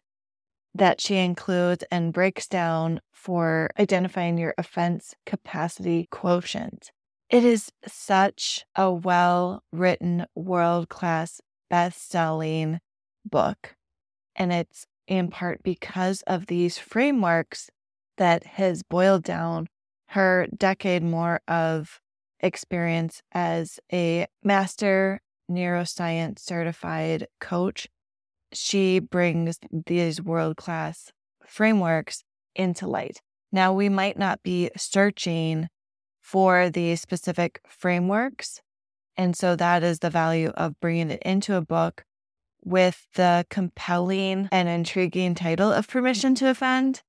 that 0.74 1.00
she 1.00 1.18
includes 1.18 1.84
and 1.92 2.14
breaks 2.14 2.48
down 2.48 3.02
for 3.14 3.70
identifying 3.80 4.38
your 4.38 4.54
offense 4.58 5.14
capacity 5.26 6.08
quotient. 6.12 6.92
It 7.30 7.44
is 7.44 7.72
such 7.88 8.66
a 8.76 8.92
well 8.92 9.64
written, 9.72 10.26
world 10.36 10.90
class, 10.90 11.42
best 11.70 12.10
selling 12.10 12.80
book. 13.26 13.76
And 14.36 14.52
it's 14.52 14.86
in 15.08 15.30
part 15.30 15.64
because 15.64 16.22
of 16.28 16.48
these 16.48 16.78
frameworks 16.78 17.70
that 18.18 18.44
has 18.46 18.84
boiled 18.84 19.24
down 19.24 19.68
her 20.10 20.48
decade 20.56 21.04
more 21.04 21.42
of 21.48 22.00
experience 22.46 23.22
as 23.32 23.80
a 23.92 24.28
master 24.44 25.20
neuroscience 25.50 26.40
certified 26.40 27.28
coach. 27.42 27.88
She 28.54 29.00
brings 29.00 29.60
these 29.86 30.22
world 30.22 30.56
class 30.56 31.12
frameworks 31.46 32.24
into 32.56 32.88
light. 32.88 33.20
Now, 33.52 33.74
we 33.74 33.90
might 33.90 34.18
not 34.18 34.44
be 34.44 34.70
searching 34.78 35.68
for 36.22 36.70
these 36.70 37.02
specific 37.02 37.62
frameworks. 37.68 38.62
And 39.18 39.36
so 39.36 39.56
that 39.56 39.84
is 39.84 40.00
the 40.00 40.10
value 40.10 40.50
of 40.50 40.80
bringing 40.80 41.12
it 41.12 41.22
into 41.24 41.56
a 41.56 41.62
book 41.62 42.04
with 42.64 43.08
the 43.16 43.46
compelling 43.50 44.50
and 44.52 44.68
intriguing 44.68 45.36
title 45.36 45.72
of 45.72 45.88
Permission 45.88 46.36
to 46.36 46.50
Offend, 46.50 47.04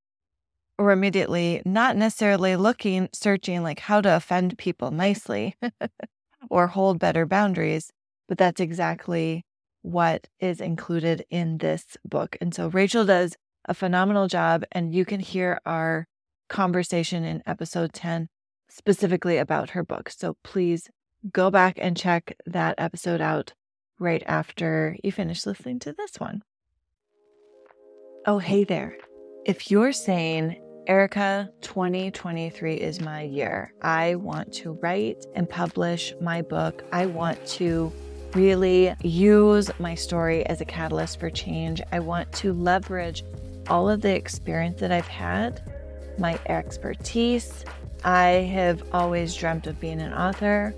or 0.79 0.91
immediately 0.91 1.63
not 1.65 1.97
necessarily 1.97 2.57
looking, 2.57 3.09
searching 3.13 3.63
like 3.63 3.81
how 3.81 4.01
to 4.01 4.15
offend 4.15 4.59
people 4.59 4.91
nicely 4.91 5.57
or 6.51 6.67
hold 6.67 6.99
better 6.99 7.27
boundaries, 7.27 7.93
but 8.29 8.39
that's 8.39 8.61
exactly 8.61 9.45
what 9.83 10.27
is 10.41 10.61
included 10.61 11.25
in 11.31 11.59
this 11.59 11.97
book. 12.05 12.37
And 12.41 12.55
so 12.55 12.69
Rachel 12.69 13.05
does 13.05 13.37
a 13.67 13.75
phenomenal 13.75 14.29
job, 14.29 14.65
and 14.73 14.95
you 14.95 15.05
can 15.05 15.21
hear 15.21 15.61
our 15.65 16.07
conversation 16.49 17.25
in 17.25 17.43
episode 17.47 17.93
10 17.93 18.29
specifically 18.69 19.39
about 19.39 19.71
her 19.71 19.85
book. 19.85 20.11
So 20.11 20.37
please 20.43 20.89
go 21.33 21.51
back 21.51 21.79
and 21.81 21.97
check 21.97 22.37
that 22.47 22.75
episode 22.79 23.21
out 23.21 23.55
right 23.99 24.23
after 24.27 24.97
you 25.03 25.11
finish 25.13 25.47
listening 25.47 25.79
to 25.81 25.93
this 25.93 26.19
one. 26.19 26.43
Oh, 28.27 28.39
hey 28.39 28.65
there. 28.65 28.97
If 29.45 29.71
you're 29.71 29.93
saying, 29.93 30.61
Erica, 30.87 31.51
2023 31.63 32.75
is 32.75 33.01
my 33.01 33.23
year, 33.23 33.73
I 33.83 34.15
want 34.15 34.53
to 34.55 34.73
write 34.75 35.27
and 35.35 35.51
publish 35.51 36.15
my 36.21 36.43
book, 36.43 36.85
I 36.93 37.07
want 37.07 37.45
to 37.59 37.93
really 38.35 38.95
use 39.03 39.69
my 39.81 39.97
story 39.97 40.47
as 40.47 40.61
a 40.61 40.65
catalyst 40.65 41.19
for 41.19 41.29
change, 41.29 41.81
I 41.91 41.99
want 41.99 42.33
to 42.35 42.53
leverage 42.53 43.25
all 43.69 43.91
of 43.91 44.01
the 44.01 44.15
experience 44.15 44.79
that 44.79 44.93
I've 44.93 45.09
had, 45.09 45.61
my 46.19 46.39
expertise. 46.47 47.65
I 48.05 48.29
have 48.55 48.85
always 48.93 49.35
dreamt 49.35 49.67
of 49.67 49.81
being 49.81 50.01
an 50.01 50.13
author. 50.13 50.73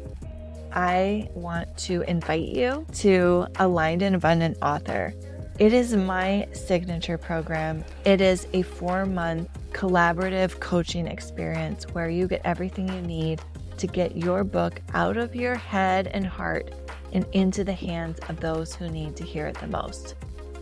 I 0.72 1.28
want 1.34 1.76
to 1.78 2.00
invite 2.02 2.48
you 2.48 2.86
to 2.94 3.46
Aligned 3.56 4.00
and 4.00 4.16
Abundant 4.16 4.56
Author. 4.62 5.12
It 5.58 5.74
is 5.74 5.94
my 5.94 6.46
signature 6.52 7.18
program. 7.18 7.84
It 8.04 8.20
is 8.20 8.46
a 8.54 8.62
four 8.62 9.04
month 9.04 9.50
collaborative 9.72 10.58
coaching 10.60 11.06
experience 11.06 11.84
where 11.92 12.08
you 12.08 12.28
get 12.28 12.40
everything 12.44 12.88
you 12.88 13.02
need 13.02 13.40
to 13.76 13.86
get 13.86 14.16
your 14.16 14.44
book 14.44 14.80
out 14.94 15.16
of 15.16 15.34
your 15.34 15.54
head 15.54 16.08
and 16.08 16.26
heart 16.26 16.72
and 17.12 17.26
into 17.32 17.64
the 17.64 17.72
hands 17.72 18.18
of 18.28 18.40
those 18.40 18.74
who 18.74 18.88
need 18.88 19.16
to 19.16 19.24
hear 19.24 19.46
it 19.46 19.58
the 19.58 19.66
most. 19.66 20.14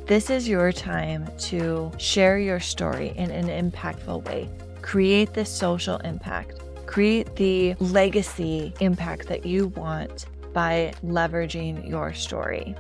This 0.07 0.31
is 0.31 0.49
your 0.49 0.71
time 0.71 1.29
to 1.39 1.91
share 1.99 2.39
your 2.39 2.61
story 2.61 3.09
in 3.17 3.31
an 3.31 3.49
impactful 3.49 4.25
way, 4.27 4.49
create 4.83 5.35
the 5.35 5.45
social 5.45 5.97
impact 5.99 6.61
Create 6.87 7.35
the 7.37 7.75
legacy 7.81 8.73
impact 8.81 9.27
that 9.27 9.45
you 9.45 9.67
want 9.69 10.27
by 10.55 10.95
leveraging 11.05 11.87
your 11.87 12.15
story. 12.15 12.75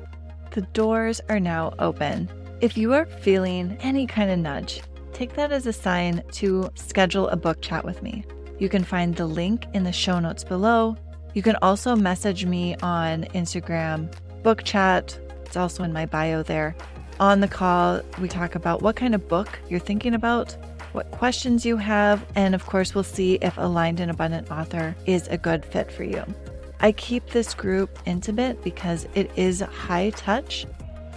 The 0.52 0.62
doors 0.62 1.20
are 1.28 1.40
now 1.40 1.74
open. 1.78 2.30
If 2.60 2.78
you 2.78 2.94
are 2.94 3.04
feeling 3.04 3.76
any 3.80 4.06
kind 4.06 4.30
of 4.30 4.38
nudge, 4.38 4.80
take 5.16 5.32
that 5.32 5.50
as 5.50 5.66
a 5.66 5.72
sign 5.72 6.22
to 6.30 6.70
schedule 6.74 7.28
a 7.28 7.36
book 7.36 7.62
chat 7.62 7.82
with 7.84 8.02
me. 8.02 8.22
You 8.58 8.68
can 8.68 8.84
find 8.84 9.16
the 9.16 9.26
link 9.26 9.64
in 9.72 9.82
the 9.82 9.92
show 9.92 10.20
notes 10.20 10.44
below. 10.44 10.94
You 11.32 11.40
can 11.40 11.56
also 11.62 11.96
message 11.96 12.44
me 12.44 12.76
on 12.82 13.24
Instagram, 13.34 14.12
book 14.42 14.62
chat. 14.62 15.18
It's 15.46 15.56
also 15.56 15.84
in 15.84 15.92
my 15.92 16.04
bio 16.04 16.42
there. 16.42 16.76
On 17.18 17.40
the 17.40 17.48
call, 17.48 18.02
we 18.20 18.28
talk 18.28 18.56
about 18.56 18.82
what 18.82 18.96
kind 18.96 19.14
of 19.14 19.26
book 19.26 19.58
you're 19.70 19.80
thinking 19.80 20.12
about 20.12 20.54
what 20.92 21.10
questions 21.10 21.64
you 21.64 21.76
have, 21.76 22.24
and 22.36 22.54
of 22.54 22.64
course, 22.64 22.94
we'll 22.94 23.04
see 23.04 23.34
if 23.42 23.56
Aligned 23.58 24.00
and 24.00 24.10
Abundant 24.10 24.50
Author 24.50 24.96
is 25.04 25.28
a 25.28 25.36
good 25.36 25.64
fit 25.64 25.92
for 25.92 26.04
you. 26.04 26.24
I 26.80 26.92
keep 26.92 27.26
this 27.26 27.52
group 27.54 27.98
intimate 28.06 28.62
because 28.62 29.06
it 29.14 29.30
is 29.36 29.60
high 29.60 30.10
touch. 30.10 30.66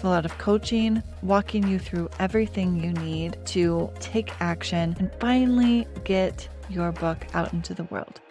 A 0.02 0.08
lot 0.08 0.24
of 0.24 0.38
coaching, 0.38 1.04
walking 1.22 1.68
you 1.68 1.78
through 1.78 2.10
everything 2.20 2.82
you 2.82 2.94
need 2.94 3.38
to 3.48 3.92
take 4.00 4.32
action 4.40 4.96
and 4.98 5.12
finally 5.20 5.86
get 6.06 6.48
your 6.70 6.94
book 6.94 7.28
out 7.34 7.52
into 7.52 7.74
the 7.74 7.84
world. 7.86 8.22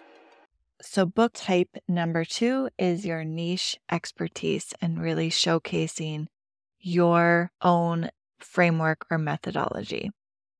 So, 0.81 1.05
book 1.05 1.33
type 1.35 1.69
number 1.87 2.25
two 2.25 2.69
is 2.79 3.05
your 3.05 3.23
niche 3.23 3.77
expertise 3.91 4.73
and 4.81 4.99
really 4.99 5.29
showcasing 5.29 6.25
your 6.79 7.51
own 7.61 8.09
framework 8.39 9.05
or 9.11 9.19
methodology. 9.19 10.11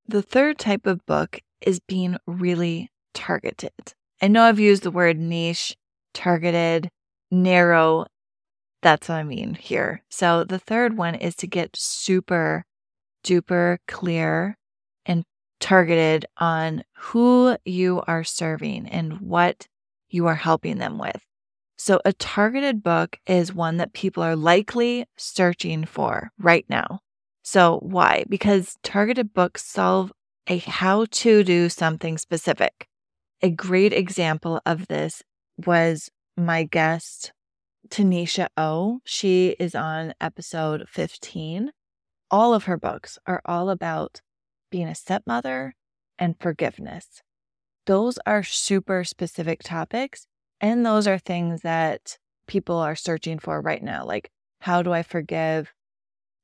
The 0.08 0.22
third 0.22 0.60
type 0.60 0.86
of 0.86 1.06
book 1.06 1.40
is 1.62 1.80
being 1.80 2.18
really 2.28 2.92
targeted. 3.14 3.94
I 4.22 4.28
know 4.28 4.44
I've 4.44 4.60
used 4.60 4.84
the 4.84 4.92
word 4.92 5.18
niche, 5.18 5.76
targeted, 6.14 6.90
narrow. 7.32 8.06
That's 8.82 9.10
what 9.10 9.16
I 9.16 9.24
mean 9.24 9.56
here. 9.56 10.04
So 10.10 10.44
the 10.44 10.60
third 10.60 10.98
one 10.98 11.16
is 11.16 11.36
to 11.38 11.48
get 11.48 11.76
super 11.76 12.66
duper 13.24 13.78
clear 13.88 14.58
and 15.06 15.24
targeted 15.60 16.26
on 16.38 16.84
who 16.96 17.58
you 17.66 18.02
are 18.08 18.24
serving 18.24 18.88
and 18.88 19.20
what 19.20 19.68
you 20.10 20.28
are 20.28 20.36
helping 20.36 20.78
them 20.78 20.98
with. 20.98 21.22
So 21.78 22.00
a 22.06 22.14
targeted 22.14 22.84
book 22.84 23.18
is 23.26 23.54
one 23.54 23.78
that 23.78 23.94
people 23.94 24.24
are 24.24 24.36
likely 24.36 25.06
searching 25.18 25.86
for 25.86 26.32
right 26.38 26.66
now. 26.70 27.00
So, 27.42 27.80
why? 27.82 28.26
Because 28.30 28.76
targeted 28.84 29.34
books 29.34 29.66
solve 29.66 30.12
a 30.48 30.58
how 30.58 31.06
to 31.10 31.44
do 31.44 31.70
something 31.70 32.18
specific. 32.18 32.88
A 33.42 33.50
great 33.50 33.94
example 33.94 34.62
of 34.66 34.88
this 34.88 35.24
was 35.66 36.10
my 36.36 36.64
guest, 36.64 37.32
Tanisha 37.90 38.48
O. 38.56 39.00
She 39.04 39.56
is 39.60 39.74
on 39.76 40.14
episode 40.22 40.88
15. 40.88 41.72
All 42.32 42.54
of 42.54 42.66
her 42.66 42.78
books 42.78 43.18
are 43.26 43.42
all 43.46 43.70
about 43.70 44.22
being 44.72 44.88
a 44.88 44.96
stepmother 44.96 45.74
and 46.18 46.36
forgiveness. 46.40 47.22
those 47.86 48.20
are 48.28 48.44
super 48.44 49.04
specific 49.04 49.64
topics. 49.64 50.28
And 50.62 50.86
those 50.86 51.08
are 51.08 51.18
things 51.18 51.62
that 51.62 52.20
people 52.48 52.76
are 52.76 52.96
searching 52.96 53.40
for 53.40 53.62
right 53.62 53.82
now. 53.82 54.06
Like, 54.06 54.30
how 54.62 54.84
do 54.84 54.94
I 54.94 55.02
forgive 55.04 55.74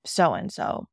so 0.06 0.34
and 0.34 0.52
so? 0.52 0.88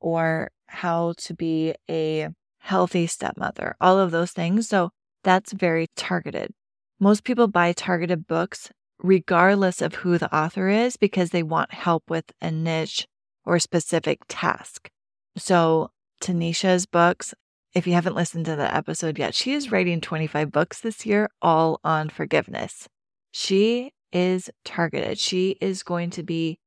Or 0.00 0.50
how 0.66 1.14
to 1.18 1.34
be 1.34 1.74
a 1.90 2.28
healthy 2.58 3.06
stepmother, 3.06 3.74
all 3.80 3.98
of 3.98 4.10
those 4.12 4.30
things. 4.32 4.68
So 4.68 4.90
that's 5.24 5.52
very 5.52 5.88
targeted. 5.96 6.52
Most 7.00 7.24
people 7.24 7.48
buy 7.48 7.72
targeted 7.72 8.26
books 8.26 8.70
regardless 9.02 9.82
of 9.82 9.96
who 9.96 10.18
the 10.18 10.34
author 10.34 10.68
is 10.68 10.96
because 10.96 11.30
they 11.30 11.42
want 11.42 11.72
help 11.72 12.04
with 12.08 12.32
a 12.40 12.50
niche 12.50 13.06
or 13.44 13.58
specific 13.58 14.20
task. 14.28 14.90
So, 15.36 15.90
Tanisha's 16.20 16.86
books, 16.86 17.34
if 17.74 17.86
you 17.86 17.92
haven't 17.92 18.14
listened 18.14 18.46
to 18.46 18.56
the 18.56 18.74
episode 18.74 19.18
yet, 19.18 19.34
she 19.34 19.52
is 19.52 19.70
writing 19.70 20.00
25 20.00 20.50
books 20.50 20.80
this 20.80 21.04
year, 21.04 21.28
all 21.42 21.78
on 21.84 22.08
forgiveness. 22.08 22.88
She 23.32 23.92
is 24.12 24.50
targeted. 24.64 25.18
She 25.18 25.58
is 25.60 25.82
going 25.82 26.10
to 26.10 26.22
be 26.22 26.58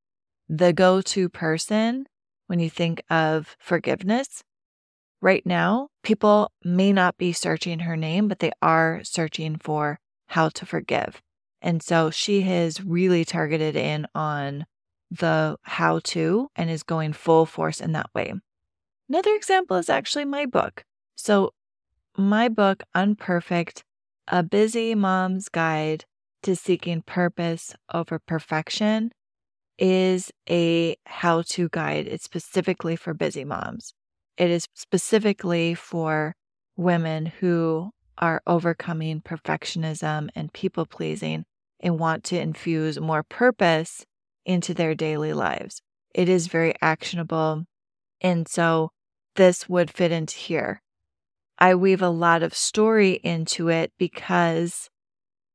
the 0.48 0.72
go 0.72 1.02
to 1.02 1.30
person 1.30 2.06
when 2.48 2.60
you 2.60 2.70
think 2.70 3.04
of 3.10 3.56
forgiveness. 3.60 4.44
Right 5.22 5.46
now, 5.46 5.90
people 6.04 6.52
may 6.64 6.94
not 6.94 7.18
be 7.18 7.34
searching 7.34 7.80
her 7.80 7.98
name, 7.98 8.28
but 8.28 8.40
they 8.40 8.52
are 8.62 9.02
searching 9.04 9.58
for 9.58 10.00
how 10.28 10.50
to 10.50 10.66
forgive. 10.66 11.22
And 11.62 11.84
so 11.84 12.10
she 12.10 12.42
has 12.42 12.84
really 12.84 13.26
targeted 13.26 13.76
in 13.76 14.08
on 14.16 14.66
the 15.12 15.58
how 15.64 16.00
to 16.00 16.50
and 16.56 16.70
is 16.70 16.84
going 16.84 17.14
full 17.14 17.46
force 17.46 17.82
in 17.82 17.94
that 17.94 18.10
way. 18.14 18.34
Another 19.10 19.34
example 19.34 19.78
is 19.78 19.90
actually 19.90 20.26
my 20.26 20.46
book. 20.46 20.84
So, 21.16 21.54
my 22.18 22.50
book, 22.50 22.84
Unperfect 22.96 23.84
A 24.28 24.44
Busy 24.44 24.94
Mom's 24.94 25.50
Guide 25.50 26.06
to 26.44 26.56
Seeking 26.56 27.02
Purpose 27.02 27.74
Over 27.94 28.20
Perfection, 28.20 29.12
is 29.78 30.32
a 30.50 30.96
how 31.06 31.42
to 31.44 31.70
guide. 31.70 32.08
It's 32.08 32.26
specifically 32.26 32.96
for 32.96 33.14
busy 33.14 33.46
moms. 33.46 33.94
It 34.38 34.50
is 34.50 34.68
specifically 34.74 35.74
for 35.74 36.36
women 36.76 37.26
who 37.26 37.92
are 38.18 38.42
overcoming 38.46 39.22
perfectionism 39.22 40.30
and 40.36 40.54
people 40.54 40.86
pleasing 40.86 41.46
and 41.80 42.00
want 42.00 42.24
to 42.26 42.40
infuse 42.40 43.00
more 43.00 43.24
purpose 43.24 44.06
into 44.46 44.74
their 44.74 44.96
daily 44.96 45.34
lives. 45.34 45.82
It 46.14 46.28
is 46.30 46.48
very 46.48 46.74
actionable. 46.82 47.66
And 48.22 48.48
so 48.48 48.90
this 49.36 49.70
would 49.70 49.92
fit 49.92 50.12
into 50.12 50.36
here. 50.36 50.82
I 51.58 51.76
weave 51.76 52.02
a 52.02 52.10
lot 52.10 52.44
of 52.44 52.54
story 52.54 53.20
into 53.24 53.70
it 53.70 53.92
because 53.98 54.90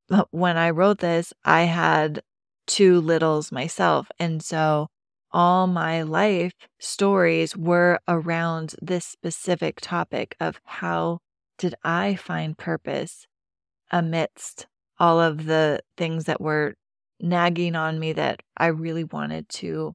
when 0.31 0.57
I 0.57 0.71
wrote 0.71 0.99
this, 0.99 1.33
I 1.45 1.63
had 1.63 2.23
two 2.67 3.01
littles 3.01 3.53
myself. 3.53 4.09
And 4.19 4.43
so 4.43 4.89
all 5.33 5.67
my 5.67 6.03
life 6.03 6.53
stories 6.79 7.57
were 7.57 7.99
around 8.07 8.77
this 8.81 9.05
specific 9.05 9.81
topic 9.81 10.37
of 10.39 10.61
how 10.65 11.19
did 11.59 11.75
I 11.83 12.15
find 12.15 12.57
purpose 12.57 13.27
amidst 13.91 14.67
all 14.99 15.21
of 15.21 15.47
the 15.47 15.81
things 15.97 16.25
that 16.25 16.41
were 16.41 16.75
nagging 17.21 17.75
on 17.75 17.99
me 17.99 18.13
that 18.13 18.41
I 18.57 18.67
really 18.67 19.05
wanted 19.05 19.49
to 19.51 19.95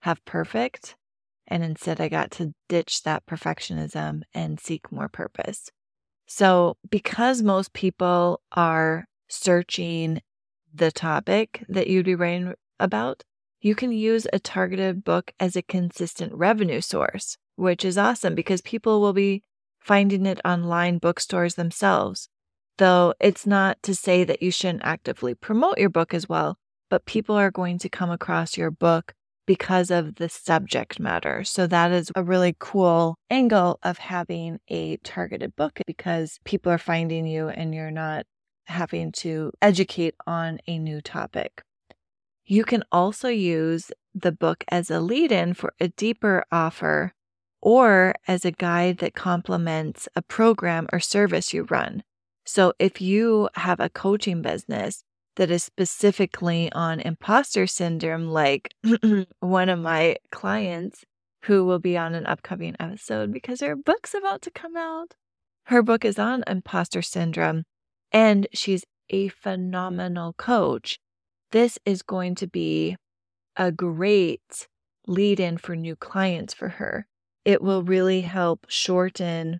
have 0.00 0.24
perfect. 0.24 0.96
And 1.46 1.62
instead, 1.62 2.00
I 2.00 2.08
got 2.08 2.30
to 2.32 2.54
ditch 2.68 3.02
that 3.02 3.26
perfectionism 3.26 4.22
and 4.32 4.60
seek 4.60 4.90
more 4.90 5.08
purpose. 5.08 5.70
So, 6.26 6.76
because 6.88 7.42
most 7.42 7.72
people 7.72 8.40
are 8.52 9.06
searching 9.28 10.22
the 10.72 10.90
topic 10.90 11.64
that 11.68 11.88
you'd 11.88 12.06
be 12.06 12.14
writing 12.14 12.54
about, 12.80 13.22
you 13.60 13.74
can 13.74 13.92
use 13.92 14.26
a 14.32 14.38
targeted 14.38 15.04
book 15.04 15.32
as 15.38 15.56
a 15.56 15.62
consistent 15.62 16.32
revenue 16.34 16.80
source, 16.80 17.36
which 17.56 17.84
is 17.84 17.98
awesome 17.98 18.34
because 18.34 18.60
people 18.60 19.00
will 19.00 19.12
be 19.12 19.42
finding 19.78 20.26
it 20.26 20.40
online 20.44 20.98
bookstores 20.98 21.54
themselves. 21.54 22.28
Though 22.78 23.14
it's 23.20 23.46
not 23.46 23.82
to 23.82 23.94
say 23.94 24.24
that 24.24 24.42
you 24.42 24.50
shouldn't 24.50 24.84
actively 24.84 25.34
promote 25.34 25.78
your 25.78 25.90
book 25.90 26.14
as 26.14 26.28
well, 26.28 26.56
but 26.90 27.06
people 27.06 27.36
are 27.36 27.50
going 27.50 27.78
to 27.78 27.88
come 27.88 28.10
across 28.10 28.56
your 28.56 28.70
book 28.70 29.14
because 29.46 29.90
of 29.90 30.16
the 30.16 30.28
subject 30.28 31.00
matter. 31.00 31.44
So 31.44 31.66
that 31.66 31.90
is 31.90 32.10
a 32.14 32.22
really 32.22 32.54
cool 32.58 33.16
angle 33.28 33.78
of 33.82 33.98
having 33.98 34.58
a 34.68 34.96
targeted 34.98 35.56
book 35.56 35.80
because 35.86 36.38
people 36.44 36.70
are 36.72 36.78
finding 36.78 37.26
you 37.26 37.48
and 37.48 37.74
you're 37.74 37.90
not 37.90 38.24
having 38.66 39.12
to 39.12 39.52
educate 39.60 40.14
on 40.26 40.58
a 40.66 40.78
new 40.78 41.00
topic. 41.00 41.62
You 42.44 42.64
can 42.64 42.84
also 42.92 43.28
use 43.28 43.90
the 44.14 44.32
book 44.32 44.64
as 44.68 44.90
a 44.90 45.00
lead 45.00 45.32
in 45.32 45.54
for 45.54 45.72
a 45.80 45.88
deeper 45.88 46.44
offer 46.52 47.12
or 47.60 48.14
as 48.26 48.44
a 48.44 48.50
guide 48.50 48.98
that 48.98 49.14
complements 49.14 50.08
a 50.14 50.22
program 50.22 50.86
or 50.92 51.00
service 51.00 51.52
you 51.52 51.64
run. 51.64 52.02
So 52.52 52.74
if 52.78 53.00
you 53.00 53.48
have 53.54 53.80
a 53.80 53.88
coaching 53.88 54.42
business 54.42 55.04
that 55.36 55.50
is 55.50 55.64
specifically 55.64 56.70
on 56.72 57.00
imposter 57.00 57.66
syndrome, 57.66 58.26
like 58.26 58.74
one 59.40 59.70
of 59.70 59.78
my 59.78 60.16
clients 60.30 61.02
who 61.44 61.64
will 61.64 61.78
be 61.78 61.96
on 61.96 62.14
an 62.14 62.26
upcoming 62.26 62.76
episode 62.78 63.32
because 63.32 63.62
her 63.62 63.74
book's 63.74 64.12
about 64.12 64.42
to 64.42 64.50
come 64.50 64.76
out. 64.76 65.14
Her 65.68 65.82
book 65.82 66.04
is 66.04 66.18
on 66.18 66.44
imposter 66.46 67.00
syndrome, 67.00 67.64
and 68.12 68.46
she's 68.52 68.84
a 69.08 69.28
phenomenal 69.28 70.34
coach. 70.34 70.98
This 71.52 71.78
is 71.86 72.02
going 72.02 72.34
to 72.34 72.46
be 72.46 72.98
a 73.56 73.72
great 73.72 74.68
lead 75.06 75.40
in 75.40 75.56
for 75.56 75.74
new 75.74 75.96
clients 75.96 76.52
for 76.52 76.68
her. 76.68 77.06
It 77.46 77.62
will 77.62 77.82
really 77.82 78.20
help 78.20 78.66
shorten 78.68 79.58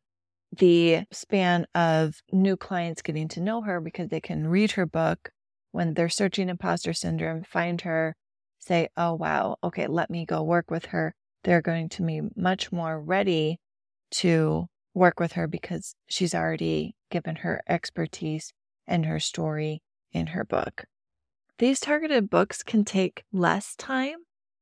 the 0.56 1.04
span 1.10 1.66
of 1.74 2.22
new 2.30 2.56
clients 2.56 3.02
getting 3.02 3.28
to 3.28 3.40
know 3.40 3.62
her 3.62 3.80
because 3.80 4.08
they 4.08 4.20
can 4.20 4.46
read 4.46 4.72
her 4.72 4.86
book 4.86 5.30
when 5.70 5.94
they're 5.94 6.10
searching 6.10 6.50
imposter 6.50 6.92
syndrome, 6.92 7.42
find 7.42 7.80
her, 7.80 8.14
say, 8.58 8.88
oh, 8.96 9.14
wow, 9.14 9.56
okay, 9.64 9.86
let 9.86 10.10
me 10.10 10.26
go 10.26 10.42
work 10.42 10.70
with 10.70 10.86
her. 10.86 11.14
They're 11.44 11.62
going 11.62 11.88
to 11.90 12.02
be 12.02 12.20
much 12.36 12.70
more 12.70 13.00
ready 13.00 13.58
to 14.12 14.66
work 14.94 15.18
with 15.18 15.32
her 15.32 15.46
because 15.46 15.94
she's 16.06 16.34
already 16.34 16.94
given 17.10 17.36
her 17.36 17.62
expertise 17.66 18.52
and 18.86 19.06
her 19.06 19.18
story 19.18 19.80
in 20.12 20.28
her 20.28 20.44
book. 20.44 20.84
These 21.58 21.80
targeted 21.80 22.28
books 22.28 22.62
can 22.62 22.84
take 22.84 23.24
less 23.32 23.74
time 23.76 24.16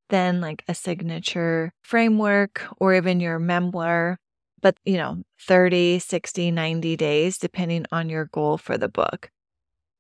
than 0.09 0.41
like 0.41 0.63
a 0.69 0.75
signature 0.75 1.73
framework 1.83 2.63
or 2.79 2.95
even 2.95 3.19
your 3.19 3.41
memoir 3.41 4.19
but 4.61 4.77
you 4.85 4.97
know 4.97 5.23
30 5.41 5.99
60 5.99 6.51
90 6.51 6.97
days 6.97 7.39
depending 7.39 7.87
on 7.93 8.09
your 8.09 8.27
goal 8.27 8.59
for 8.59 8.79
the 8.79 8.89
book. 8.89 9.31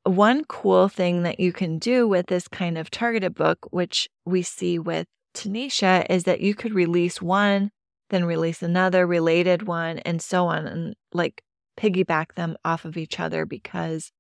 One 0.04 0.44
cool 0.44 0.88
thing 0.88 1.22
that 1.24 1.40
you 1.40 1.52
can 1.52 1.78
do 1.78 2.08
with 2.08 2.26
this 2.26 2.48
kind 2.48 2.78
of 2.78 2.90
targeted 2.90 3.34
book 3.34 3.66
which 3.70 4.08
we 4.24 4.42
see 4.42 4.78
with 4.78 5.06
tanisha 5.34 6.06
is 6.10 6.24
that 6.24 6.40
you 6.40 6.54
could 6.54 6.74
release 6.74 7.22
one 7.22 7.70
then 8.10 8.24
release 8.24 8.62
another 8.62 9.06
related 9.06 9.62
one 9.62 9.98
and 10.00 10.20
so 10.20 10.46
on 10.46 10.66
and 10.66 10.94
like 11.12 11.42
piggyback 11.78 12.34
them 12.34 12.56
off 12.64 12.84
of 12.84 12.96
each 12.96 13.18
other 13.18 13.46
because 13.46 14.12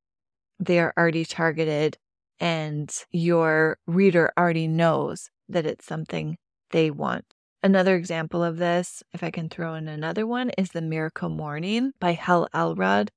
they 0.58 0.78
are 0.78 0.94
already 0.96 1.24
targeted 1.24 1.98
and 2.38 3.04
your 3.10 3.78
reader 3.86 4.32
already 4.38 4.66
knows 4.66 5.28
that 5.48 5.66
it's 5.66 5.84
something 5.84 6.38
they 6.70 6.90
want 6.90 7.24
Another 7.62 7.94
example 7.94 8.42
of 8.42 8.56
this, 8.56 9.02
if 9.12 9.22
I 9.22 9.30
can 9.30 9.50
throw 9.50 9.74
in 9.74 9.86
another 9.86 10.26
one, 10.26 10.48
is 10.56 10.70
The 10.70 10.80
Miracle 10.80 11.28
Morning 11.28 11.92
by 12.00 12.12
Hal 12.12 12.48
Elrod. 12.54 13.10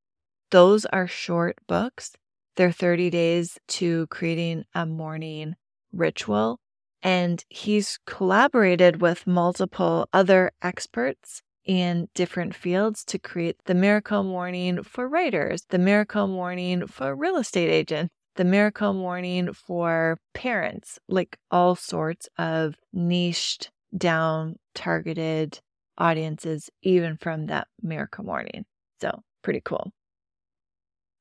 Those 0.51 0.85
are 0.87 1.07
short 1.07 1.55
books. 1.65 2.11
They're 2.57 2.73
30 2.73 3.09
days 3.09 3.57
to 3.69 4.05
creating 4.07 4.65
a 4.75 4.85
morning 4.85 5.55
ritual. 5.93 6.59
And 7.01 7.43
he's 7.49 7.99
collaborated 8.05 9.01
with 9.01 9.25
multiple 9.25 10.09
other 10.11 10.51
experts 10.61 11.41
in 11.63 12.09
different 12.13 12.53
fields 12.53 13.05
to 13.05 13.17
create 13.17 13.55
the 13.63 13.73
miracle 13.73 14.23
morning 14.23 14.83
for 14.83 15.07
writers, 15.07 15.65
the 15.69 15.79
miracle 15.79 16.27
morning 16.27 16.85
for 16.87 17.15
real 17.15 17.37
estate 17.37 17.69
agents, 17.69 18.11
the 18.35 18.43
miracle 18.43 18.93
morning 18.93 19.53
for 19.53 20.17
parents, 20.33 20.99
like 21.07 21.37
all 21.49 21.75
sorts 21.75 22.27
of 22.37 22.75
niched 22.91 23.71
down 23.97 24.57
targeted 24.75 25.59
audiences, 25.97 26.69
even 26.81 27.17
from 27.17 27.47
that 27.47 27.67
miracle 27.81 28.23
morning. 28.23 28.65
So, 29.01 29.21
pretty 29.43 29.61
cool. 29.63 29.91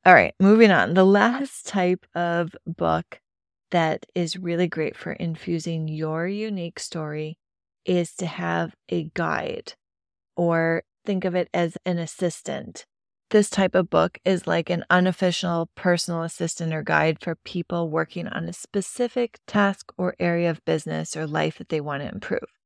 All 0.05 0.15
right, 0.15 0.35
moving 0.41 0.71
on. 0.71 0.95
The 0.95 1.05
last 1.05 1.67
type 1.67 2.07
of 2.15 2.55
book 2.67 3.21
that 3.71 4.05
is 4.15 4.37
really 4.37 4.67
great 4.67 4.97
for 4.97 5.13
infusing 5.13 5.89
your 5.89 6.27
unique 6.27 6.79
story 6.79 7.39
is 7.85 8.15
to 8.17 8.27
have 8.27 8.75
a 8.89 9.05
guide 9.15 9.75
or 10.37 10.83
think 11.05 11.25
of 11.25 11.35
it 11.35 11.49
as 11.55 11.77
an 11.85 11.99
assistant 11.99 12.87
this 13.33 13.49
type 13.49 13.75
of 13.75 13.89
book 13.89 14.19
is 14.27 14.47
like 14.47 14.69
an 14.69 14.85
unofficial 14.91 15.71
personal 15.75 16.23
assistant 16.23 16.75
or 16.75 16.83
guide 16.83 17.17
for 17.19 17.35
people 17.35 17.89
working 17.89 18.29
on 18.29 18.47
a 18.47 18.53
specific 18.53 19.39
task 19.47 19.91
or 19.97 20.15
area 20.21 20.51
of 20.51 20.63
business 20.67 21.17
or 21.17 21.27
life 21.27 21.57
that 21.57 21.71
they 21.71 21.81
want 21.81 22.03
to 22.03 22.09
improve. 22.13 22.62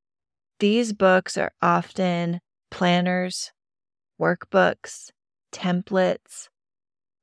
These 0.59 0.93
books 0.93 1.37
are 1.37 1.51
often 1.61 2.41
planners, 2.71 3.51
workbooks, 4.19 5.11
templates, 5.51 6.49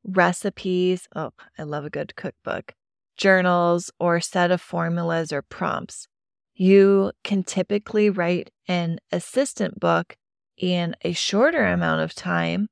recipes. 0.05 1.09
Oh, 1.15 1.33
I 1.59 1.65
love 1.65 1.85
a 1.85 1.91
good 1.91 2.15
cookbook, 2.17 2.75
journals, 3.17 3.91
or 3.99 4.21
set 4.21 4.51
of 4.51 4.61
formulas 4.61 5.33
or 5.33 5.43
prompts. 5.43 6.07
You 6.55 7.13
can 7.25 7.43
typically 7.43 8.11
write 8.11 8.51
an 8.69 8.99
assistant 9.11 9.81
book 9.81 10.17
in 10.57 10.95
a 11.03 11.13
shorter 11.13 11.65
amount 11.67 12.03
of 12.03 12.15
time 12.15 12.69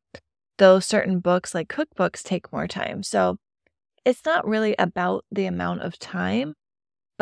though 0.63 0.79
certain 0.79 1.19
books 1.19 1.55
like 1.55 1.69
cookbooks 1.69 2.23
take 2.23 2.53
more 2.53 2.69
time. 2.69 3.03
So 3.03 3.37
it's 4.05 4.25
not 4.25 4.47
really 4.47 4.77
about 4.79 5.25
the 5.31 5.47
amount 5.47 5.83
of 5.83 5.99
time, 5.99 6.55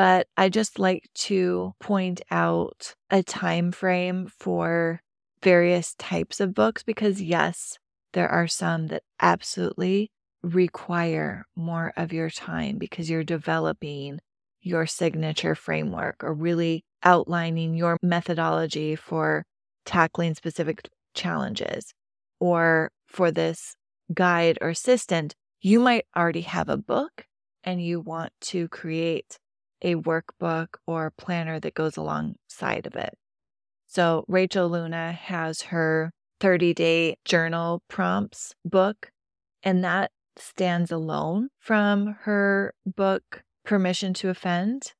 but 0.00 0.28
I 0.34 0.48
just 0.48 0.78
like 0.78 1.10
to 1.26 1.74
point 1.78 2.22
out 2.30 2.94
a 3.10 3.22
time 3.22 3.70
frame 3.70 4.28
for 4.34 5.02
various 5.42 5.94
types 5.98 6.40
of 6.40 6.54
books 6.54 6.82
because 6.82 7.20
yes, 7.20 7.76
there 8.14 8.30
are 8.30 8.48
some 8.48 8.86
that 8.86 9.02
absolutely 9.20 10.10
require 10.42 11.44
more 11.54 11.92
of 11.98 12.14
your 12.14 12.30
time 12.30 12.78
because 12.78 13.10
you're 13.10 13.22
developing 13.22 14.20
your 14.62 14.86
signature 14.86 15.54
framework 15.54 16.24
or 16.24 16.32
really 16.32 16.82
outlining 17.02 17.74
your 17.74 17.98
methodology 18.00 18.96
for 18.96 19.44
tackling 19.84 20.34
specific 20.34 20.88
challenges. 21.12 21.92
Or 22.38 22.90
for 23.06 23.30
this 23.30 23.74
guide 24.14 24.56
or 24.62 24.70
assistant, 24.70 25.34
you 25.60 25.78
might 25.78 26.06
already 26.16 26.40
have 26.40 26.70
a 26.70 26.78
book 26.78 27.26
and 27.62 27.84
you 27.84 28.00
want 28.00 28.32
to 28.40 28.66
create 28.68 29.36
a 29.82 29.96
workbook 29.96 30.68
or 30.86 31.12
planner 31.16 31.60
that 31.60 31.74
goes 31.74 31.96
alongside 31.96 32.86
of 32.86 32.94
it. 32.94 33.14
So, 33.86 34.24
Rachel 34.28 34.68
Luna 34.68 35.12
has 35.12 35.62
her 35.62 36.12
30 36.40 36.74
day 36.74 37.16
journal 37.24 37.82
prompts 37.88 38.54
book, 38.64 39.10
and 39.62 39.84
that 39.84 40.10
stands 40.36 40.90
alone 40.90 41.48
from 41.58 42.16
her 42.22 42.74
book, 42.86 43.42
Permission 43.64 44.14
to 44.14 44.30
Offend, 44.30 44.92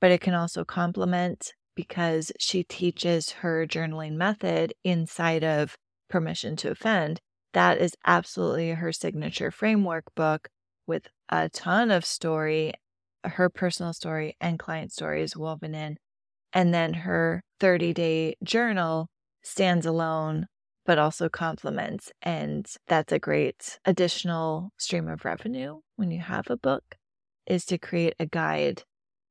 but 0.00 0.10
it 0.10 0.20
can 0.20 0.34
also 0.34 0.64
complement 0.64 1.52
because 1.74 2.32
she 2.38 2.62
teaches 2.62 3.30
her 3.30 3.66
journaling 3.66 4.12
method 4.12 4.72
inside 4.84 5.44
of 5.44 5.76
Permission 6.08 6.56
to 6.56 6.70
Offend, 6.70 7.20
that 7.52 7.78
is 7.78 7.94
absolutely 8.06 8.70
her 8.70 8.92
signature 8.92 9.50
framework 9.50 10.04
book 10.14 10.48
with 10.86 11.08
a 11.28 11.48
ton 11.48 11.90
of 11.90 12.04
story, 12.04 12.72
her 13.24 13.48
personal 13.48 13.92
story 13.92 14.36
and 14.40 14.58
client 14.58 14.92
stories 14.92 15.36
woven 15.36 15.74
in. 15.74 15.96
And 16.52 16.72
then 16.72 16.94
her 16.94 17.42
30 17.60 17.92
day 17.92 18.36
journal 18.42 19.08
stands 19.42 19.86
alone, 19.86 20.46
but 20.84 20.98
also 20.98 21.28
complements. 21.28 22.10
And 22.22 22.66
that's 22.88 23.12
a 23.12 23.18
great 23.18 23.78
additional 23.84 24.70
stream 24.76 25.08
of 25.08 25.24
revenue 25.24 25.80
when 25.96 26.10
you 26.10 26.20
have 26.20 26.50
a 26.50 26.56
book, 26.56 26.96
is 27.46 27.64
to 27.66 27.78
create 27.78 28.14
a 28.18 28.26
guide. 28.26 28.82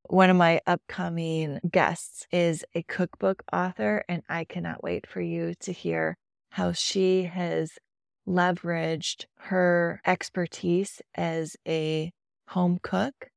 One 0.07 0.29
of 0.29 0.37
my 0.37 0.61
upcoming 0.67 1.59
guests 1.69 2.27
is 2.31 2.63
a 2.75 2.83
cookbook 2.83 3.43
author, 3.51 4.03
and 4.07 4.21
I 4.29 4.43
cannot 4.43 4.83
wait 4.83 5.07
for 5.07 5.21
you 5.21 5.55
to 5.61 5.71
hear 5.71 6.17
how 6.51 6.73
she 6.73 7.23
has 7.23 7.71
leveraged 8.27 9.25
her 9.37 9.99
expertise 10.05 11.01
as 11.15 11.55
a 11.67 12.11
home 12.49 12.79
cook 12.81 13.29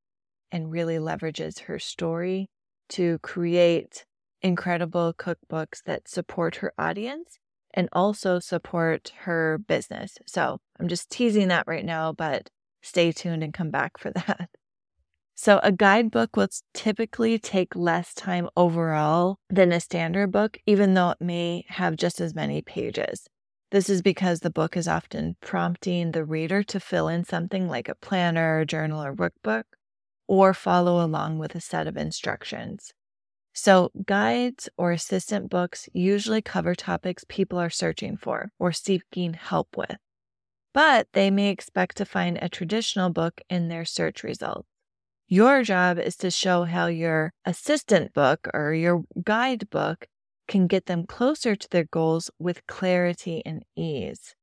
and 0.51 0.71
really 0.71 0.97
leverages 0.97 1.61
her 1.61 1.79
story 1.79 2.49
to 2.91 3.19
create 3.19 4.05
incredible 4.43 5.13
cookbooks 5.13 5.83
that 5.85 6.09
support 6.09 6.57
her 6.57 6.73
audience 6.79 7.39
and 7.75 7.89
also 7.93 8.39
support 8.39 9.13
her 9.21 9.59
business. 9.59 10.17
So 10.27 10.59
I'm 10.81 10.89
just 10.89 11.11
teasing 11.11 11.49
that 11.49 11.65
right 11.67 11.85
now, 11.85 12.13
but 12.13 12.49
stay 12.83 13.13
tuned 13.13 13.43
and 13.43 13.53
come 13.53 13.71
back 13.71 13.99
for 13.99 14.11
that. 14.15 14.49
So, 15.41 15.61
a 15.63 15.71
guidebook 15.71 16.35
will 16.35 16.49
typically 16.75 17.39
take 17.39 17.77
less 17.77 18.13
time 18.13 18.49
overall 18.57 19.39
than 19.49 19.71
a 19.71 19.79
standard 19.79 20.33
book, 20.33 20.59
even 20.67 20.95
though 20.95 21.11
it 21.11 21.21
may 21.21 21.65
have 21.69 21.95
just 21.95 22.21
as 22.21 22.35
many 22.35 22.61
pages. 22.61 23.29
This 23.71 23.89
is 23.89 24.03
because 24.03 24.41
the 24.41 24.51
book 24.51 24.77
is 24.77 24.89
often 24.89 25.37
prompting 25.41 26.11
the 26.11 26.25
reader 26.25 26.65
to 26.65 26.81
fill 26.81 27.07
in 27.07 27.23
something 27.23 27.69
like 27.69 27.89
a 27.89 27.95
planner, 27.95 28.65
journal, 28.65 29.01
or 29.01 29.15
workbook, 29.15 29.63
or 30.29 30.55
follow 30.55 31.05
along 31.05 31.39
with 31.39 31.57
a 31.57 31.61
set 31.61 31.89
of 31.89 31.97
instructions. 31.97 32.93
So, 33.53 33.91
guides 34.07 34.69
or 34.77 34.93
assistant 34.93 35.51
books 35.51 35.89
usually 35.93 36.43
cover 36.43 36.77
topics 36.77 37.25
people 37.29 37.59
are 37.59 37.71
searching 37.71 38.17
for 38.17 38.53
or 38.61 38.71
seeking 38.71 39.33
help 39.35 39.77
with, 39.77 39.97
but 40.73 41.09
they 41.13 41.31
may 41.31 41.49
expect 41.49 41.97
to 41.97 42.05
find 42.05 42.39
a 42.41 42.49
traditional 42.49 43.11
book 43.11 43.41
in 43.51 43.67
their 43.67 43.85
search 43.85 44.23
results. 44.23 44.69
Your 45.27 45.63
job 45.63 45.99
is 45.99 46.17
to 46.19 46.31
show 46.31 46.65
how 46.65 46.87
your 46.87 47.33
assistant 47.45 48.15
book 48.15 48.49
or 48.55 48.73
your 48.73 49.03
guidebook 49.25 50.07
can 50.47 50.67
get 50.67 50.87
them 50.87 51.05
closer 51.07 51.55
to 51.55 51.69
their 51.71 51.85
goals 51.85 52.31
with 52.39 52.67
clarity 52.67 53.43
and 53.45 53.63
ease. 53.77 54.35